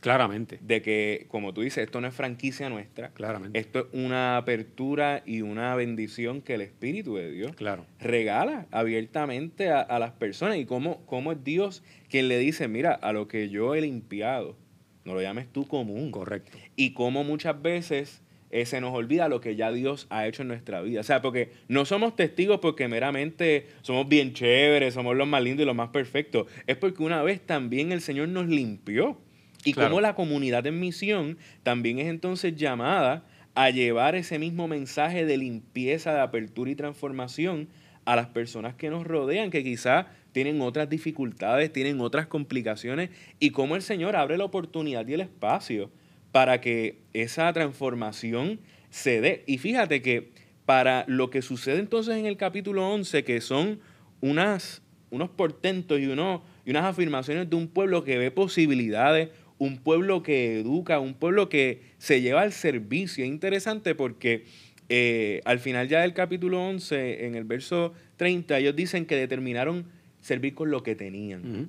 Claramente. 0.01 0.59
De 0.63 0.81
que, 0.81 1.27
como 1.29 1.53
tú 1.53 1.61
dices, 1.61 1.85
esto 1.85 2.01
no 2.01 2.09
es 2.09 2.15
franquicia 2.15 2.71
nuestra. 2.71 3.11
Claramente. 3.11 3.59
Esto 3.59 3.81
es 3.81 3.87
una 3.93 4.39
apertura 4.39 5.23
y 5.27 5.43
una 5.43 5.75
bendición 5.75 6.41
que 6.41 6.55
el 6.55 6.63
Espíritu 6.63 7.17
de 7.17 7.31
Dios 7.31 7.55
claro. 7.55 7.85
regala 7.99 8.67
abiertamente 8.71 9.71
a, 9.71 9.99
las 9.99 10.13
personas. 10.13 10.57
Y 10.57 10.65
cómo, 10.65 11.05
cómo 11.05 11.33
es 11.33 11.45
Dios 11.45 11.83
quien 12.09 12.29
le 12.29 12.39
dice, 12.39 12.67
mira, 12.67 12.95
a 12.95 13.13
lo 13.13 13.29
que 13.29 13.51
yo 13.51 13.75
he 13.75 13.83
limpiado, 13.83 14.57
no 15.05 15.15
lo 15.15 15.21
llames 15.21 15.47
tú 15.53 15.67
común. 15.67 16.11
Correcto. 16.11 16.57
Y 16.77 16.95
cómo 16.95 17.23
muchas 17.23 17.61
veces 17.61 18.23
eh, 18.51 18.67
se 18.67 18.81
nos 18.81 18.93
olvida 18.93 19.29
lo 19.29 19.41
que 19.41 19.55
ya 19.55 19.71
Dios 19.71 20.07
ha 20.11 20.27
hecho 20.27 20.43
en 20.43 20.49
nuestra 20.49 20.81
vida. 20.83 21.01
O 21.01 21.05
sea, 21.05 21.23
porque 21.23 21.53
no 21.69 21.85
somos 21.85 22.17
testigos 22.17 22.59
porque 22.61 22.89
meramente 22.89 23.69
somos 23.83 24.09
bien 24.09 24.33
chéveres, 24.33 24.95
somos 24.95 25.17
los 25.17 25.29
más 25.29 25.43
lindos 25.43 25.63
y 25.63 25.67
los 25.67 25.77
más 25.77 25.91
perfectos. 25.91 26.49
Es 26.67 26.77
porque 26.77 27.03
una 27.03 27.23
vez 27.23 27.41
también 27.41 27.93
el 27.93 28.01
Señor 28.01 28.29
nos 28.29 28.49
limpió. 28.49 29.19
Y 29.65 29.75
como 29.75 30.01
la 30.01 30.15
comunidad 30.15 30.67
en 30.67 30.81
misión 30.81 31.37
también 31.63 31.99
es 31.99 32.07
entonces 32.07 32.57
llamada 32.57 33.25
a 33.55 33.71
llevar 33.71 34.15
ese 34.15 34.39
mismo 34.39 34.69
mensaje 34.69 35.27
de 35.27 35.37
limpieza, 35.37 36.15
de 36.15 36.21
apertura 36.21 36.71
y 36.71 36.75
transformación 36.75 37.69
a 38.07 38.17
las 38.17 38.29
personas 38.29 38.75
que 38.75 38.91
nos 38.91 39.07
rodean, 39.07 39.51
que 39.51 39.63
quizás 39.63 40.07
tienen 40.33 40.61
otras 40.63 40.89
dificultades, 40.89 41.73
tienen 41.73 42.01
otras 42.01 42.27
complicaciones, 42.27 43.11
y 43.39 43.51
cómo 43.51 43.77
el 43.77 43.83
Señor 43.83 44.17
abre 44.17 44.39
la 44.39 44.45
oportunidad 44.45 45.07
y 45.07 45.15
el 45.15 45.21
espacio 45.21 45.91
para 46.33 46.61
que 46.61 46.99
esa 47.13 47.53
transformación 47.53 48.61
se 48.91 49.21
dé. 49.21 49.45
Y 49.47 49.59
fíjate 49.59 50.03
que 50.03 50.31
para 50.67 51.05
lo 51.09 51.31
que 51.31 51.43
sucede 51.43 51.81
entonces 51.81 52.17
en 52.17 52.27
el 52.27 52.37
capítulo 52.37 52.89
11, 52.89 53.25
que 53.25 53.41
son 53.41 53.81
unas, 54.21 54.83
unos 55.11 55.31
portentos 55.31 55.99
y, 55.99 56.07
unos, 56.07 56.43
y 56.65 56.71
unas 56.71 56.85
afirmaciones 56.85 57.51
de 57.51 57.57
un 57.57 57.69
pueblo 57.69 58.05
que 58.05 58.19
ve 58.19 58.31
posibilidades, 58.31 59.31
un 59.59 59.79
pueblo 59.79 60.23
que 60.23 60.61
educa, 60.61 61.01
un 61.01 61.15
pueblo 61.15 61.49
que 61.49 61.83
se 61.99 62.21
lleva 62.23 62.43
al 62.43 62.53
servicio. 62.53 63.25
Es 63.25 63.31
interesante 63.31 63.95
porque 63.95 64.45
eh, 64.89 65.41
al 65.45 65.59
final 65.59 65.89
ya 65.89 66.01
del 66.01 66.15
capítulo 66.15 66.67
11, 66.67 67.27
en 67.27 67.35
el 67.35 67.45
verso 67.45 67.93
30, 68.17 68.59
ellos 68.59 68.75
dicen 68.75 69.07
que 69.07 69.17
determinaron 69.17 69.87
servir 70.21 70.55
con 70.55 70.71
lo 70.71 70.83
que 70.83 70.95
tenían. 70.95 71.69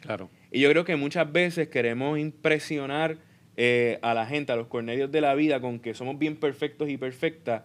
Claro. 0.00 0.30
Y 0.50 0.60
yo 0.60 0.70
creo 0.70 0.84
que 0.84 0.96
muchas 0.96 1.32
veces 1.32 1.68
queremos 1.68 2.18
impresionar 2.18 3.18
eh, 3.56 3.98
a 4.02 4.14
la 4.14 4.26
gente, 4.26 4.52
a 4.52 4.56
los 4.56 4.66
cornelios 4.66 5.10
de 5.10 5.20
la 5.20 5.34
vida, 5.34 5.60
con 5.60 5.78
que 5.78 5.94
somos 5.94 6.18
bien 6.18 6.36
perfectos 6.36 6.88
y 6.88 6.96
perfectas, 6.96 7.62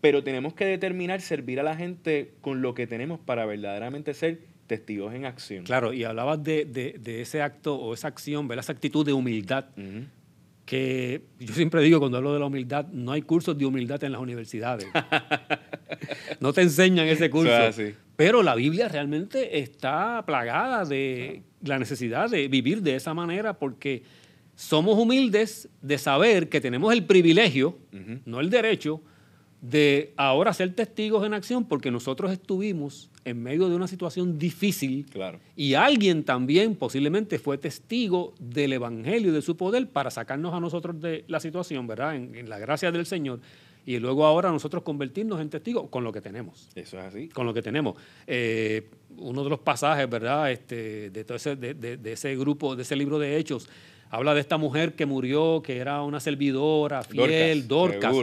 pero 0.00 0.22
tenemos 0.22 0.54
que 0.54 0.64
determinar 0.64 1.20
servir 1.20 1.60
a 1.60 1.62
la 1.62 1.76
gente 1.76 2.34
con 2.40 2.62
lo 2.62 2.74
que 2.74 2.86
tenemos 2.86 3.20
para 3.20 3.46
verdaderamente 3.46 4.14
ser 4.14 4.40
testigos 4.66 5.14
en 5.14 5.24
acción. 5.24 5.64
Claro, 5.64 5.92
y 5.92 6.04
hablabas 6.04 6.42
de, 6.42 7.00
ese 7.04 7.42
acto 7.42 7.76
o 7.76 7.94
esa 7.94 8.08
acción, 8.08 8.48
esa 8.52 8.72
actitud 8.72 9.04
de 9.04 9.12
humildad, 9.12 9.66
que 10.68 11.22
yo 11.40 11.54
siempre 11.54 11.82
digo 11.82 11.98
cuando 11.98 12.18
hablo 12.18 12.34
de 12.34 12.40
la 12.40 12.44
humildad, 12.44 12.86
no 12.88 13.12
hay 13.12 13.22
cursos 13.22 13.56
de 13.56 13.64
humildad 13.64 14.04
en 14.04 14.12
las 14.12 14.20
universidades. 14.20 14.86
no 16.40 16.52
te 16.52 16.60
enseñan 16.60 17.06
ese 17.08 17.30
curso. 17.30 17.52
Pero 18.16 18.42
la 18.42 18.54
Biblia 18.54 18.88
realmente 18.88 19.60
está 19.60 20.22
plagada 20.26 20.84
de 20.84 21.42
la 21.62 21.78
necesidad 21.78 22.28
de 22.28 22.48
vivir 22.48 22.82
de 22.82 22.96
esa 22.96 23.14
manera 23.14 23.54
porque 23.54 24.02
somos 24.58 24.98
humildes 24.98 25.68
de 25.82 25.98
saber 25.98 26.48
que 26.48 26.60
tenemos 26.60 26.92
el 26.92 27.04
privilegio, 27.04 27.78
no 28.24 28.40
el 28.40 28.50
derecho, 28.50 29.00
de 29.60 30.12
ahora 30.16 30.52
ser 30.52 30.74
testigos 30.74 31.24
en 31.24 31.32
acción 31.32 31.64
porque 31.64 31.92
nosotros 31.92 32.32
estuvimos 32.32 33.08
en 33.24 33.40
medio 33.40 33.68
de 33.68 33.76
una 33.76 33.86
situación 33.86 34.36
difícil 34.36 35.06
claro. 35.06 35.38
y 35.54 35.74
alguien 35.74 36.24
también 36.24 36.74
posiblemente 36.74 37.38
fue 37.38 37.56
testigo 37.56 38.34
del 38.40 38.72
Evangelio 38.72 39.30
y 39.30 39.32
de 39.32 39.42
su 39.42 39.56
poder 39.56 39.86
para 39.86 40.10
sacarnos 40.10 40.52
a 40.52 40.58
nosotros 40.58 41.00
de 41.00 41.24
la 41.28 41.38
situación, 41.38 41.86
¿verdad? 41.86 42.16
En, 42.16 42.48
la 42.48 42.58
gracia 42.58 42.90
del 42.90 43.06
Señor. 43.06 43.38
Y 43.86 44.00
luego 44.00 44.26
ahora 44.26 44.50
nosotros 44.50 44.82
convertirnos 44.82 45.40
en 45.40 45.50
testigos 45.50 45.88
con 45.88 46.02
lo 46.02 46.12
que 46.12 46.20
tenemos. 46.20 46.68
Eso 46.74 46.98
es 46.98 47.04
así. 47.04 47.28
Con 47.28 47.46
lo 47.46 47.54
que 47.54 47.62
tenemos. 47.62 47.94
Eh, 48.26 48.90
uno 49.16 49.44
de 49.44 49.50
los 49.50 49.60
pasajes, 49.60 50.10
¿verdad? 50.10 50.50
Este, 50.50 51.10
de, 51.10 51.24
todo 51.24 51.36
ese, 51.36 51.54
de 51.54 52.12
ese 52.12 52.36
grupo, 52.36 52.74
de 52.76 52.82
ese 52.82 52.96
libro 52.96 53.18
de 53.18 53.38
Hechos, 53.38 53.68
Habla 54.10 54.34
de 54.34 54.40
esta 54.40 54.56
mujer 54.56 54.94
que 54.94 55.06
murió, 55.06 55.62
que 55.62 55.76
era 55.78 56.02
una 56.02 56.20
servidora 56.20 57.02
fiel, 57.02 57.68
Dorcas. 57.68 58.14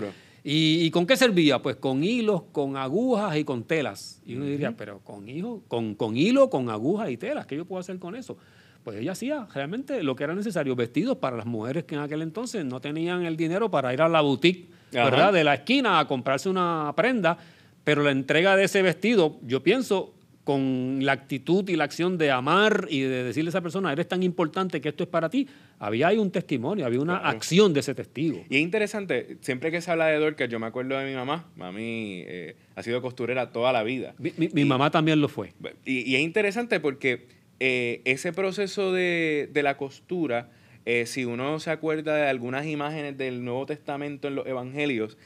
¿Y, 0.47 0.91
con 0.91 1.07
qué 1.07 1.17
servía? 1.17 1.59
Pues 1.59 1.75
con 1.77 2.03
hilos, 2.03 2.43
con 2.51 2.77
agujas 2.77 3.35
y 3.35 3.43
con 3.43 3.63
telas. 3.63 4.21
Y 4.27 4.35
uno 4.35 4.45
diría, 4.45 4.75
pero 4.77 4.99
con, 4.99 5.27
hijo, 5.27 5.63
con, 5.67 5.95
con 5.95 6.15
hilo, 6.15 6.51
con 6.51 6.69
agujas 6.69 7.09
y 7.09 7.17
telas, 7.17 7.47
¿qué 7.47 7.55
yo 7.55 7.65
puedo 7.65 7.79
hacer 7.79 7.97
con 7.97 8.15
eso? 8.15 8.37
Pues 8.83 8.99
ella 8.99 9.13
hacía 9.13 9.47
realmente 9.51 10.03
lo 10.03 10.15
que 10.15 10.23
era 10.23 10.35
necesario, 10.35 10.75
vestidos 10.75 11.17
para 11.17 11.35
las 11.35 11.47
mujeres 11.47 11.85
que 11.85 11.95
en 11.95 12.01
aquel 12.01 12.21
entonces 12.21 12.63
no 12.63 12.79
tenían 12.79 13.25
el 13.25 13.35
dinero 13.35 13.71
para 13.71 13.91
ir 13.91 14.03
a 14.03 14.07
la 14.07 14.21
boutique, 14.21 14.69
¿verdad? 14.91 15.33
De 15.33 15.43
la 15.43 15.55
esquina 15.55 15.99
a 15.99 16.07
comprarse 16.07 16.47
una 16.47 16.93
prenda 16.95 17.39
Pero 17.83 18.03
la 18.03 18.11
entrega 18.11 18.55
de 18.55 18.65
ese 18.65 18.83
vestido, 18.83 19.39
yo 19.41 19.63
pienso, 19.63 20.13
con 20.45 20.99
la 21.01 21.11
actitud 21.11 21.67
y 21.69 21.75
la 21.75 21.85
acción 21.85 22.19
de 22.19 22.29
amar 22.29 22.87
y 22.91 23.01
de 23.01 23.23
decirle 23.23 23.47
a 23.47 23.49
esa 23.49 23.61
persona, 23.61 23.91
eres 23.91 24.07
tan 24.07 24.21
importante 24.21 24.79
que 24.79 24.89
esto 24.89 25.03
es 25.03 25.09
para 25.09 25.27
ti, 25.27 25.47
había 25.79 26.09
ahí 26.09 26.17
un 26.17 26.29
testimonio, 26.29 26.85
había 26.85 27.01
una 27.01 27.17
acción 27.17 27.73
de 27.73 27.79
ese 27.79 27.95
testigo. 27.95 28.43
Y 28.47 28.57
es 28.57 28.61
interesante, 28.61 29.37
siempre 29.41 29.71
que 29.71 29.81
se 29.81 29.89
habla 29.89 30.05
de 30.05 30.19
Dorcas, 30.19 30.47
yo 30.47 30.59
me 30.59 30.67
acuerdo 30.67 30.99
de 30.99 31.09
mi 31.09 31.15
mamá, 31.15 31.47
mami 31.55 32.23
eh, 32.27 32.55
ha 32.75 32.83
sido 32.83 33.01
costurera 33.01 33.51
toda 33.51 33.73
la 33.73 33.81
vida. 33.81 34.13
Mi, 34.19 34.65
mamá 34.65 34.91
también 34.91 35.19
lo 35.19 35.29
fue. 35.29 35.51
Y, 35.83 36.13
es 36.13 36.21
interesante 36.21 36.79
porque 36.79 37.25
eh, 37.59 38.01
ese 38.05 38.31
proceso 38.31 38.93
de, 38.93 39.49
la 39.51 39.77
costura, 39.77 40.51
eh, 40.85 41.07
si 41.07 41.25
uno 41.25 41.59
se 41.59 41.71
acuerda 41.71 42.15
de 42.15 42.27
algunas 42.27 42.67
imágenes 42.67 43.17
del 43.17 43.43
Nuevo 43.43 43.65
Testamento 43.65 44.27
en 44.27 44.35
los 44.35 44.45
Evangelios, 44.45 45.17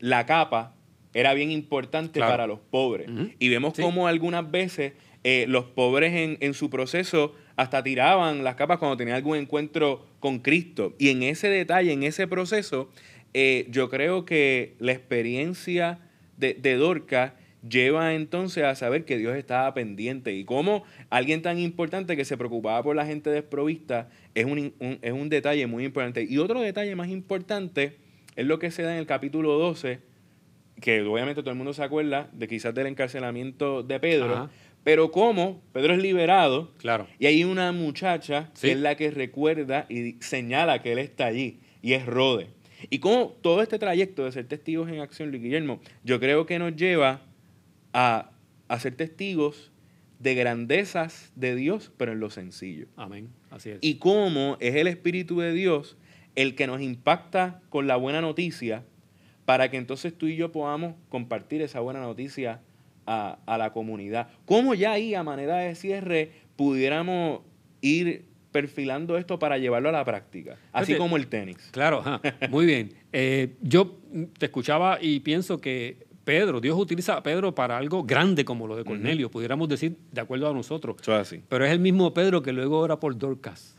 la 0.00 0.26
capa 0.26 0.75
era 1.16 1.32
bien 1.32 1.50
importante 1.50 2.20
para 2.20 2.46
los 2.46 2.58
pobres. 2.58 3.08
Y 3.38 3.48
vemos 3.48 3.72
cómo 3.72 4.06
algunas 4.06 4.50
veces 4.50 4.92
eh, 5.24 5.46
los 5.48 5.64
pobres 5.64 6.36
en, 6.38 6.52
su 6.52 6.68
proceso 6.68 7.34
hasta 7.56 7.82
tiraban 7.82 8.44
las 8.44 8.54
capas 8.56 8.78
cuando 8.78 8.98
tenían 8.98 9.16
algún 9.16 9.38
encuentro 9.38 10.04
con 10.20 10.40
Cristo. 10.40 10.94
Y 10.98 11.08
en 11.08 11.22
ese 11.22 11.48
detalle, 11.48 11.90
en 11.90 12.02
ese 12.02 12.26
proceso, 12.26 12.90
eh, 13.32 13.66
yo 13.70 13.88
creo 13.88 14.26
que 14.26 14.74
la 14.78 14.92
experiencia 14.92 16.00
de, 16.36 16.76
Dorca 16.76 17.34
lleva 17.66 18.12
entonces 18.12 18.64
a 18.64 18.74
saber 18.74 19.06
que 19.06 19.16
Dios 19.16 19.36
estaba 19.36 19.72
pendiente 19.72 20.34
y 20.34 20.44
cómo 20.44 20.84
alguien 21.08 21.40
tan 21.40 21.58
importante 21.58 22.14
que 22.14 22.26
se 22.26 22.36
preocupaba 22.36 22.82
por 22.82 22.94
la 22.94 23.06
gente 23.06 23.30
desprovista 23.30 24.10
es 24.34 24.44
un, 24.44 24.74
es 25.00 25.12
un 25.12 25.30
detalle 25.30 25.66
muy 25.66 25.86
importante. 25.86 26.26
Y 26.28 26.36
otro 26.36 26.60
detalle 26.60 26.94
más 26.94 27.08
importante 27.08 27.96
es 28.36 28.44
lo 28.44 28.58
que 28.58 28.70
se 28.70 28.82
da 28.82 28.92
en 28.92 28.98
el 28.98 29.06
capítulo 29.06 29.58
12, 29.58 30.14
que 30.80 31.02
obviamente 31.02 31.42
todo 31.42 31.50
el 31.50 31.56
mundo 31.56 31.72
se 31.72 31.82
acuerda 31.82 32.28
de 32.32 32.48
quizás 32.48 32.74
del 32.74 32.86
encarcelamiento 32.86 33.82
de 33.82 33.98
Pedro, 34.00 34.50
pero 34.84 35.10
como 35.10 35.62
Pedro 35.72 35.94
es 35.94 36.02
liberado, 36.02 36.72
claro. 36.78 37.06
y 37.18 37.26
hay 37.26 37.44
una 37.44 37.72
muchacha 37.72 38.50
que 38.60 38.72
es 38.72 38.78
la 38.78 38.94
que 38.94 39.10
recuerda 39.10 39.86
y 39.88 40.16
señala 40.20 40.82
que 40.82 40.92
él 40.92 40.98
está 40.98 41.26
allí, 41.26 41.60
y 41.82 41.94
es 41.94 42.06
Rode. 42.06 42.48
Y 42.90 42.98
como 42.98 43.28
todo 43.40 43.62
este 43.62 43.78
trayecto 43.78 44.24
de 44.24 44.32
ser 44.32 44.46
testigos 44.46 44.88
en 44.90 45.00
acción, 45.00 45.30
Luis 45.30 45.42
Guillermo, 45.42 45.80
yo 46.04 46.20
creo 46.20 46.46
que 46.46 46.58
nos 46.58 46.76
lleva 46.76 47.22
a, 47.92 48.30
a 48.68 48.80
ser 48.80 48.94
testigos 48.94 49.72
de 50.18 50.34
grandezas 50.34 51.32
de 51.34 51.54
Dios, 51.54 51.90
pero 51.96 52.12
en 52.12 52.20
lo 52.20 52.30
sencillo. 52.30 52.86
Amén. 52.96 53.30
Así 53.50 53.70
es. 53.70 53.78
Y 53.80 53.96
cómo 53.96 54.56
es 54.60 54.74
el 54.74 54.86
Espíritu 54.86 55.40
de 55.40 55.52
Dios 55.52 55.96
el 56.34 56.54
que 56.54 56.66
nos 56.66 56.80
impacta 56.80 57.60
con 57.70 57.86
la 57.86 57.96
buena 57.96 58.20
noticia 58.20 58.84
para 59.46 59.70
que 59.70 59.78
entonces 59.78 60.16
tú 60.16 60.26
y 60.26 60.36
yo 60.36 60.52
podamos 60.52 60.94
compartir 61.08 61.62
esa 61.62 61.80
buena 61.80 62.00
noticia 62.00 62.60
a, 63.06 63.38
la 63.58 63.72
comunidad. 63.72 64.28
¿Cómo 64.44 64.74
ya 64.74 64.92
ahí, 64.92 65.14
a 65.14 65.22
manera 65.22 65.58
de 65.58 65.74
cierre, 65.76 66.32
pudiéramos 66.56 67.40
ir 67.80 68.24
perfilando 68.50 69.16
esto 69.16 69.38
para 69.38 69.58
llevarlo 69.58 69.88
a 69.88 69.92
la 69.92 70.04
práctica, 70.04 70.58
así 70.72 70.96
como 70.96 71.16
el 71.16 71.28
tenis? 71.28 71.56
Claro, 71.70 72.02
muy 72.50 72.66
bien. 72.66 72.92
Eh, 73.18 73.54
yo 73.62 73.96
te 74.36 74.44
escuchaba 74.44 74.98
y 75.00 75.20
pienso 75.20 75.58
que 75.58 76.06
Pedro, 76.24 76.60
Dios 76.60 76.76
utiliza 76.78 77.16
a 77.16 77.22
Pedro 77.22 77.54
para 77.54 77.78
algo 77.78 78.04
grande 78.04 78.44
como 78.44 78.66
lo 78.66 78.76
de 78.76 78.84
Cornelio, 78.84 79.30
pudiéramos 79.30 79.70
decir 79.70 79.96
de 80.12 80.20
acuerdo 80.20 80.50
a 80.50 80.52
nosotros. 80.52 80.96
así. 81.08 81.40
Pero 81.48 81.64
es 81.64 81.72
el 81.72 81.78
mismo 81.78 82.12
Pedro 82.12 82.42
que 82.42 82.52
luego 82.52 82.78
ora 82.78 83.00
por 83.00 83.16
Dorcas. 83.16 83.78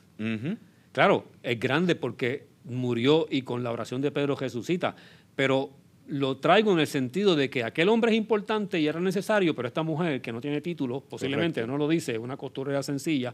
Claro, 0.91 1.25
es 1.43 1.59
grande 1.59 1.93
porque 1.93 2.47
murió 2.63 3.27
y 3.29 3.43
con 3.43 3.63
la 3.63 3.71
oración 3.71 4.01
de 4.01 4.11
Pedro 4.11 4.35
resucita 4.35 4.95
pero 5.37 5.69
lo 6.07 6.37
traigo 6.37 6.73
en 6.73 6.79
el 6.79 6.87
sentido 6.87 7.35
de 7.35 7.47
que 7.49 7.63
aquel 7.63 7.89
hombre 7.89 8.11
es 8.11 8.17
importante 8.17 8.79
y 8.79 8.87
era 8.87 8.99
necesario, 8.99 9.53
pero 9.55 9.67
esta 9.67 9.83
mujer 9.83 10.19
que 10.19 10.31
no 10.31 10.41
tiene 10.41 10.61
título, 10.61 11.01
posiblemente 11.01 11.65
no 11.67 11.77
lo 11.77 11.87
dice, 11.87 12.17
una 12.17 12.35
costurera 12.37 12.81
sencilla, 12.81 13.33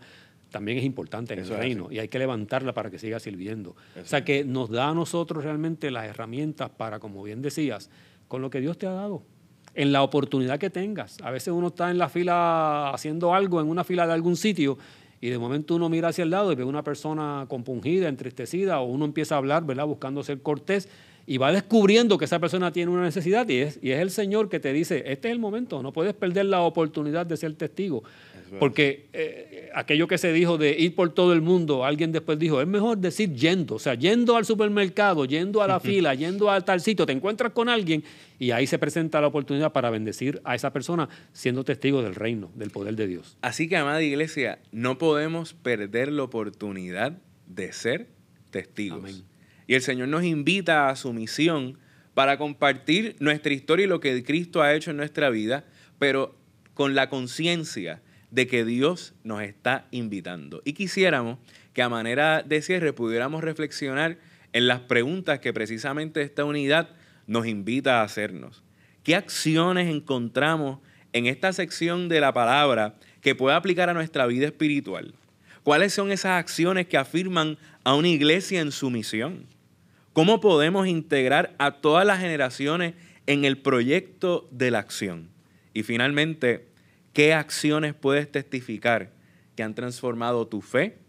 también 0.49 0.79
es 0.79 0.83
importante 0.83 1.33
en 1.33 1.39
el 1.39 1.47
reino 1.47 1.87
y 1.89 1.99
hay 1.99 2.09
que 2.09 2.19
levantarla 2.19 2.73
para 2.73 2.91
que 2.91 2.99
siga 2.99 3.21
sirviendo. 3.21 3.75
o 3.99 4.05
sea 4.05 4.25
que 4.25 4.43
nos 4.43 4.69
da 4.69 4.89
a 4.89 4.93
nosotros 4.93 5.45
realmente 5.45 5.91
las 5.91 6.05
herramientas 6.05 6.69
para, 6.71 6.99
como 6.99 7.23
bien 7.23 7.41
decías, 7.41 7.89
con 8.27 8.41
lo 8.41 8.49
que 8.49 8.59
Dios 8.59 8.77
te 8.77 8.85
ha 8.85 8.91
dado, 8.91 9.23
en 9.73 9.93
la 9.93 10.03
oportunidad 10.03 10.59
que 10.59 10.69
tengas. 10.69 11.21
A 11.21 11.31
veces 11.31 11.53
uno 11.53 11.67
está 11.67 11.89
en 11.89 11.97
la 11.97 12.09
fila 12.09 12.89
haciendo 12.89 13.33
algo, 13.33 13.61
en 13.61 13.69
una 13.69 13.85
fila 13.85 14.05
de 14.05 14.13
algún 14.13 14.35
sitio, 14.35 14.77
y 15.21 15.29
de 15.29 15.37
momento 15.37 15.75
uno 15.75 15.87
mira 15.87 16.09
hacia 16.09 16.23
el 16.23 16.31
lado 16.31 16.51
y 16.51 16.55
ve 16.55 16.65
una 16.65 16.83
persona 16.83 17.45
compungida, 17.47 18.09
entristecida, 18.09 18.81
o 18.81 18.87
uno 18.87 19.05
empieza 19.05 19.35
a 19.35 19.37
hablar, 19.37 19.65
¿verdad? 19.65 19.85
Buscando 19.85 20.21
ser 20.21 20.41
cortés 20.41 20.89
y 21.25 21.37
va 21.37 21.51
descubriendo 21.51 22.17
que 22.17 22.25
esa 22.25 22.39
persona 22.39 22.71
tiene 22.71 22.91
una 22.91 23.03
necesidad 23.03 23.47
y 23.47 23.57
es, 23.57 23.79
y 23.81 23.91
es 23.91 23.99
el 23.99 24.11
Señor 24.11 24.49
que 24.49 24.59
te 24.59 24.73
dice, 24.73 25.03
este 25.07 25.29
es 25.29 25.31
el 25.31 25.39
momento, 25.39 25.81
no 25.81 25.93
puedes 25.93 26.13
perder 26.13 26.45
la 26.45 26.61
oportunidad 26.61 27.25
de 27.25 27.37
ser 27.37 27.53
testigo. 27.55 28.03
Porque 28.59 29.07
eh, 29.13 29.71
aquello 29.73 30.07
que 30.07 30.19
se 30.19 30.31
dijo 30.31 30.59
de 30.59 30.77
ir 30.77 30.93
por 30.93 31.11
todo 31.11 31.33
el 31.33 31.41
mundo, 31.41 31.85
alguien 31.85 32.11
después 32.11 32.37
dijo, 32.37 32.61
es 32.61 32.67
mejor 32.67 32.99
decir 32.99 33.33
yendo, 33.33 33.75
o 33.75 33.79
sea, 33.79 33.95
yendo 33.95 34.35
al 34.37 34.45
supermercado, 34.45 35.25
yendo 35.25 35.63
a 35.63 35.67
la 35.67 35.79
fila, 35.79 36.13
yendo 36.13 36.51
a 36.51 36.61
tal 36.61 36.79
sitio, 36.79 37.07
te 37.07 37.13
encuentras 37.13 37.51
con 37.53 37.67
alguien 37.67 38.03
y 38.37 38.51
ahí 38.51 38.67
se 38.67 38.77
presenta 38.77 39.19
la 39.21 39.27
oportunidad 39.27 39.71
para 39.71 39.89
bendecir 39.89 40.39
a 40.43 40.53
esa 40.53 40.71
persona 40.71 41.09
siendo 41.31 41.63
testigo 41.63 42.03
del 42.03 42.13
reino, 42.13 42.51
del 42.53 42.69
poder 42.69 42.95
de 42.95 43.07
Dios. 43.07 43.37
Así 43.41 43.67
que, 43.67 43.75
amada 43.75 44.03
iglesia, 44.03 44.59
no 44.71 44.99
podemos 44.99 45.55
perder 45.55 46.11
la 46.11 46.21
oportunidad 46.21 47.17
de 47.47 47.73
ser 47.73 48.07
testigos. 48.51 48.99
Amén. 48.99 49.32
Y 49.67 49.75
el 49.75 49.81
Señor 49.81 50.07
nos 50.07 50.23
invita 50.23 50.89
a 50.89 50.95
su 50.95 51.13
misión 51.13 51.77
para 52.13 52.37
compartir 52.37 53.15
nuestra 53.19 53.53
historia 53.53 53.85
y 53.85 53.89
lo 53.89 53.99
que 53.99 54.23
Cristo 54.23 54.61
ha 54.61 54.73
hecho 54.73 54.91
en 54.91 54.97
nuestra 54.97 55.29
vida, 55.29 55.65
pero 55.99 56.35
con 56.73 56.95
la 56.95 57.09
conciencia 57.09 58.01
de 58.31 58.47
que 58.47 58.65
Dios 58.65 59.13
nos 59.23 59.41
está 59.41 59.87
invitando. 59.91 60.61
Y 60.65 60.73
quisiéramos 60.73 61.37
que 61.73 61.81
a 61.81 61.89
manera 61.89 62.43
de 62.43 62.61
cierre 62.61 62.93
pudiéramos 62.93 63.43
reflexionar 63.43 64.17
en 64.53 64.67
las 64.67 64.81
preguntas 64.81 65.39
que 65.39 65.53
precisamente 65.53 66.21
esta 66.21 66.45
unidad 66.45 66.89
nos 67.27 67.47
invita 67.47 68.01
a 68.01 68.03
hacernos. 68.03 68.63
¿Qué 69.03 69.15
acciones 69.15 69.87
encontramos 69.89 70.79
en 71.13 71.25
esta 71.25 71.53
sección 71.53 72.09
de 72.09 72.21
la 72.21 72.33
palabra 72.33 72.95
que 73.21 73.35
pueda 73.35 73.55
aplicar 73.55 73.89
a 73.89 73.93
nuestra 73.93 74.25
vida 74.27 74.47
espiritual? 74.47 75.13
¿Cuáles 75.63 75.93
son 75.93 76.11
esas 76.11 76.39
acciones 76.39 76.87
que 76.87 76.97
afirman 76.97 77.57
a 77.83 77.95
una 77.95 78.09
iglesia 78.09 78.61
en 78.61 78.71
su 78.71 78.89
misión? 78.89 79.45
¿Cómo 80.13 80.39
podemos 80.39 80.87
integrar 80.87 81.55
a 81.57 81.81
todas 81.81 82.05
las 82.05 82.19
generaciones 82.19 82.93
en 83.25 83.45
el 83.45 83.57
proyecto 83.57 84.47
de 84.51 84.69
la 84.69 84.77
acción? 84.77 85.29
Y 85.73 85.81
finalmente, 85.81 86.67
¿qué 87.13 87.33
acciones 87.33 87.95
puedes 87.95 88.31
testificar 88.31 89.11
que 89.55 89.63
han 89.63 89.73
transformado 89.73 90.47
tu 90.47 90.61
fe, 90.61 90.99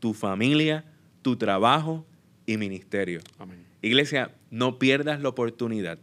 tu 0.00 0.14
familia, 0.14 0.86
tu 1.20 1.36
trabajo 1.36 2.06
y 2.46 2.56
ministerio? 2.56 3.20
Iglesia, 3.82 4.30
no 4.50 4.78
pierdas 4.78 5.20
la 5.20 5.28
oportunidad 5.28 5.98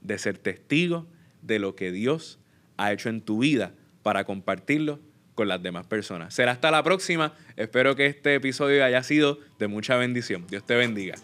de 0.00 0.18
ser 0.18 0.38
testigo 0.38 1.06
de 1.42 1.58
lo 1.58 1.74
que 1.74 1.92
Dios 1.92 2.38
ha 2.78 2.90
hecho 2.90 3.10
en 3.10 3.20
tu 3.20 3.40
vida 3.40 3.74
para 4.02 4.24
compartirlo 4.24 4.98
con 5.34 5.46
las 5.46 5.62
demás 5.62 5.86
personas. 5.86 6.32
Será 6.32 6.52
hasta 6.52 6.70
la 6.70 6.82
próxima. 6.82 7.34
Espero 7.56 7.94
que 7.96 8.06
este 8.06 8.34
episodio 8.34 8.82
haya 8.82 9.02
sido 9.02 9.40
de 9.58 9.68
mucha 9.68 9.96
bendición. 9.96 10.46
Dios 10.48 10.64
te 10.64 10.74
bendiga. 10.74 11.16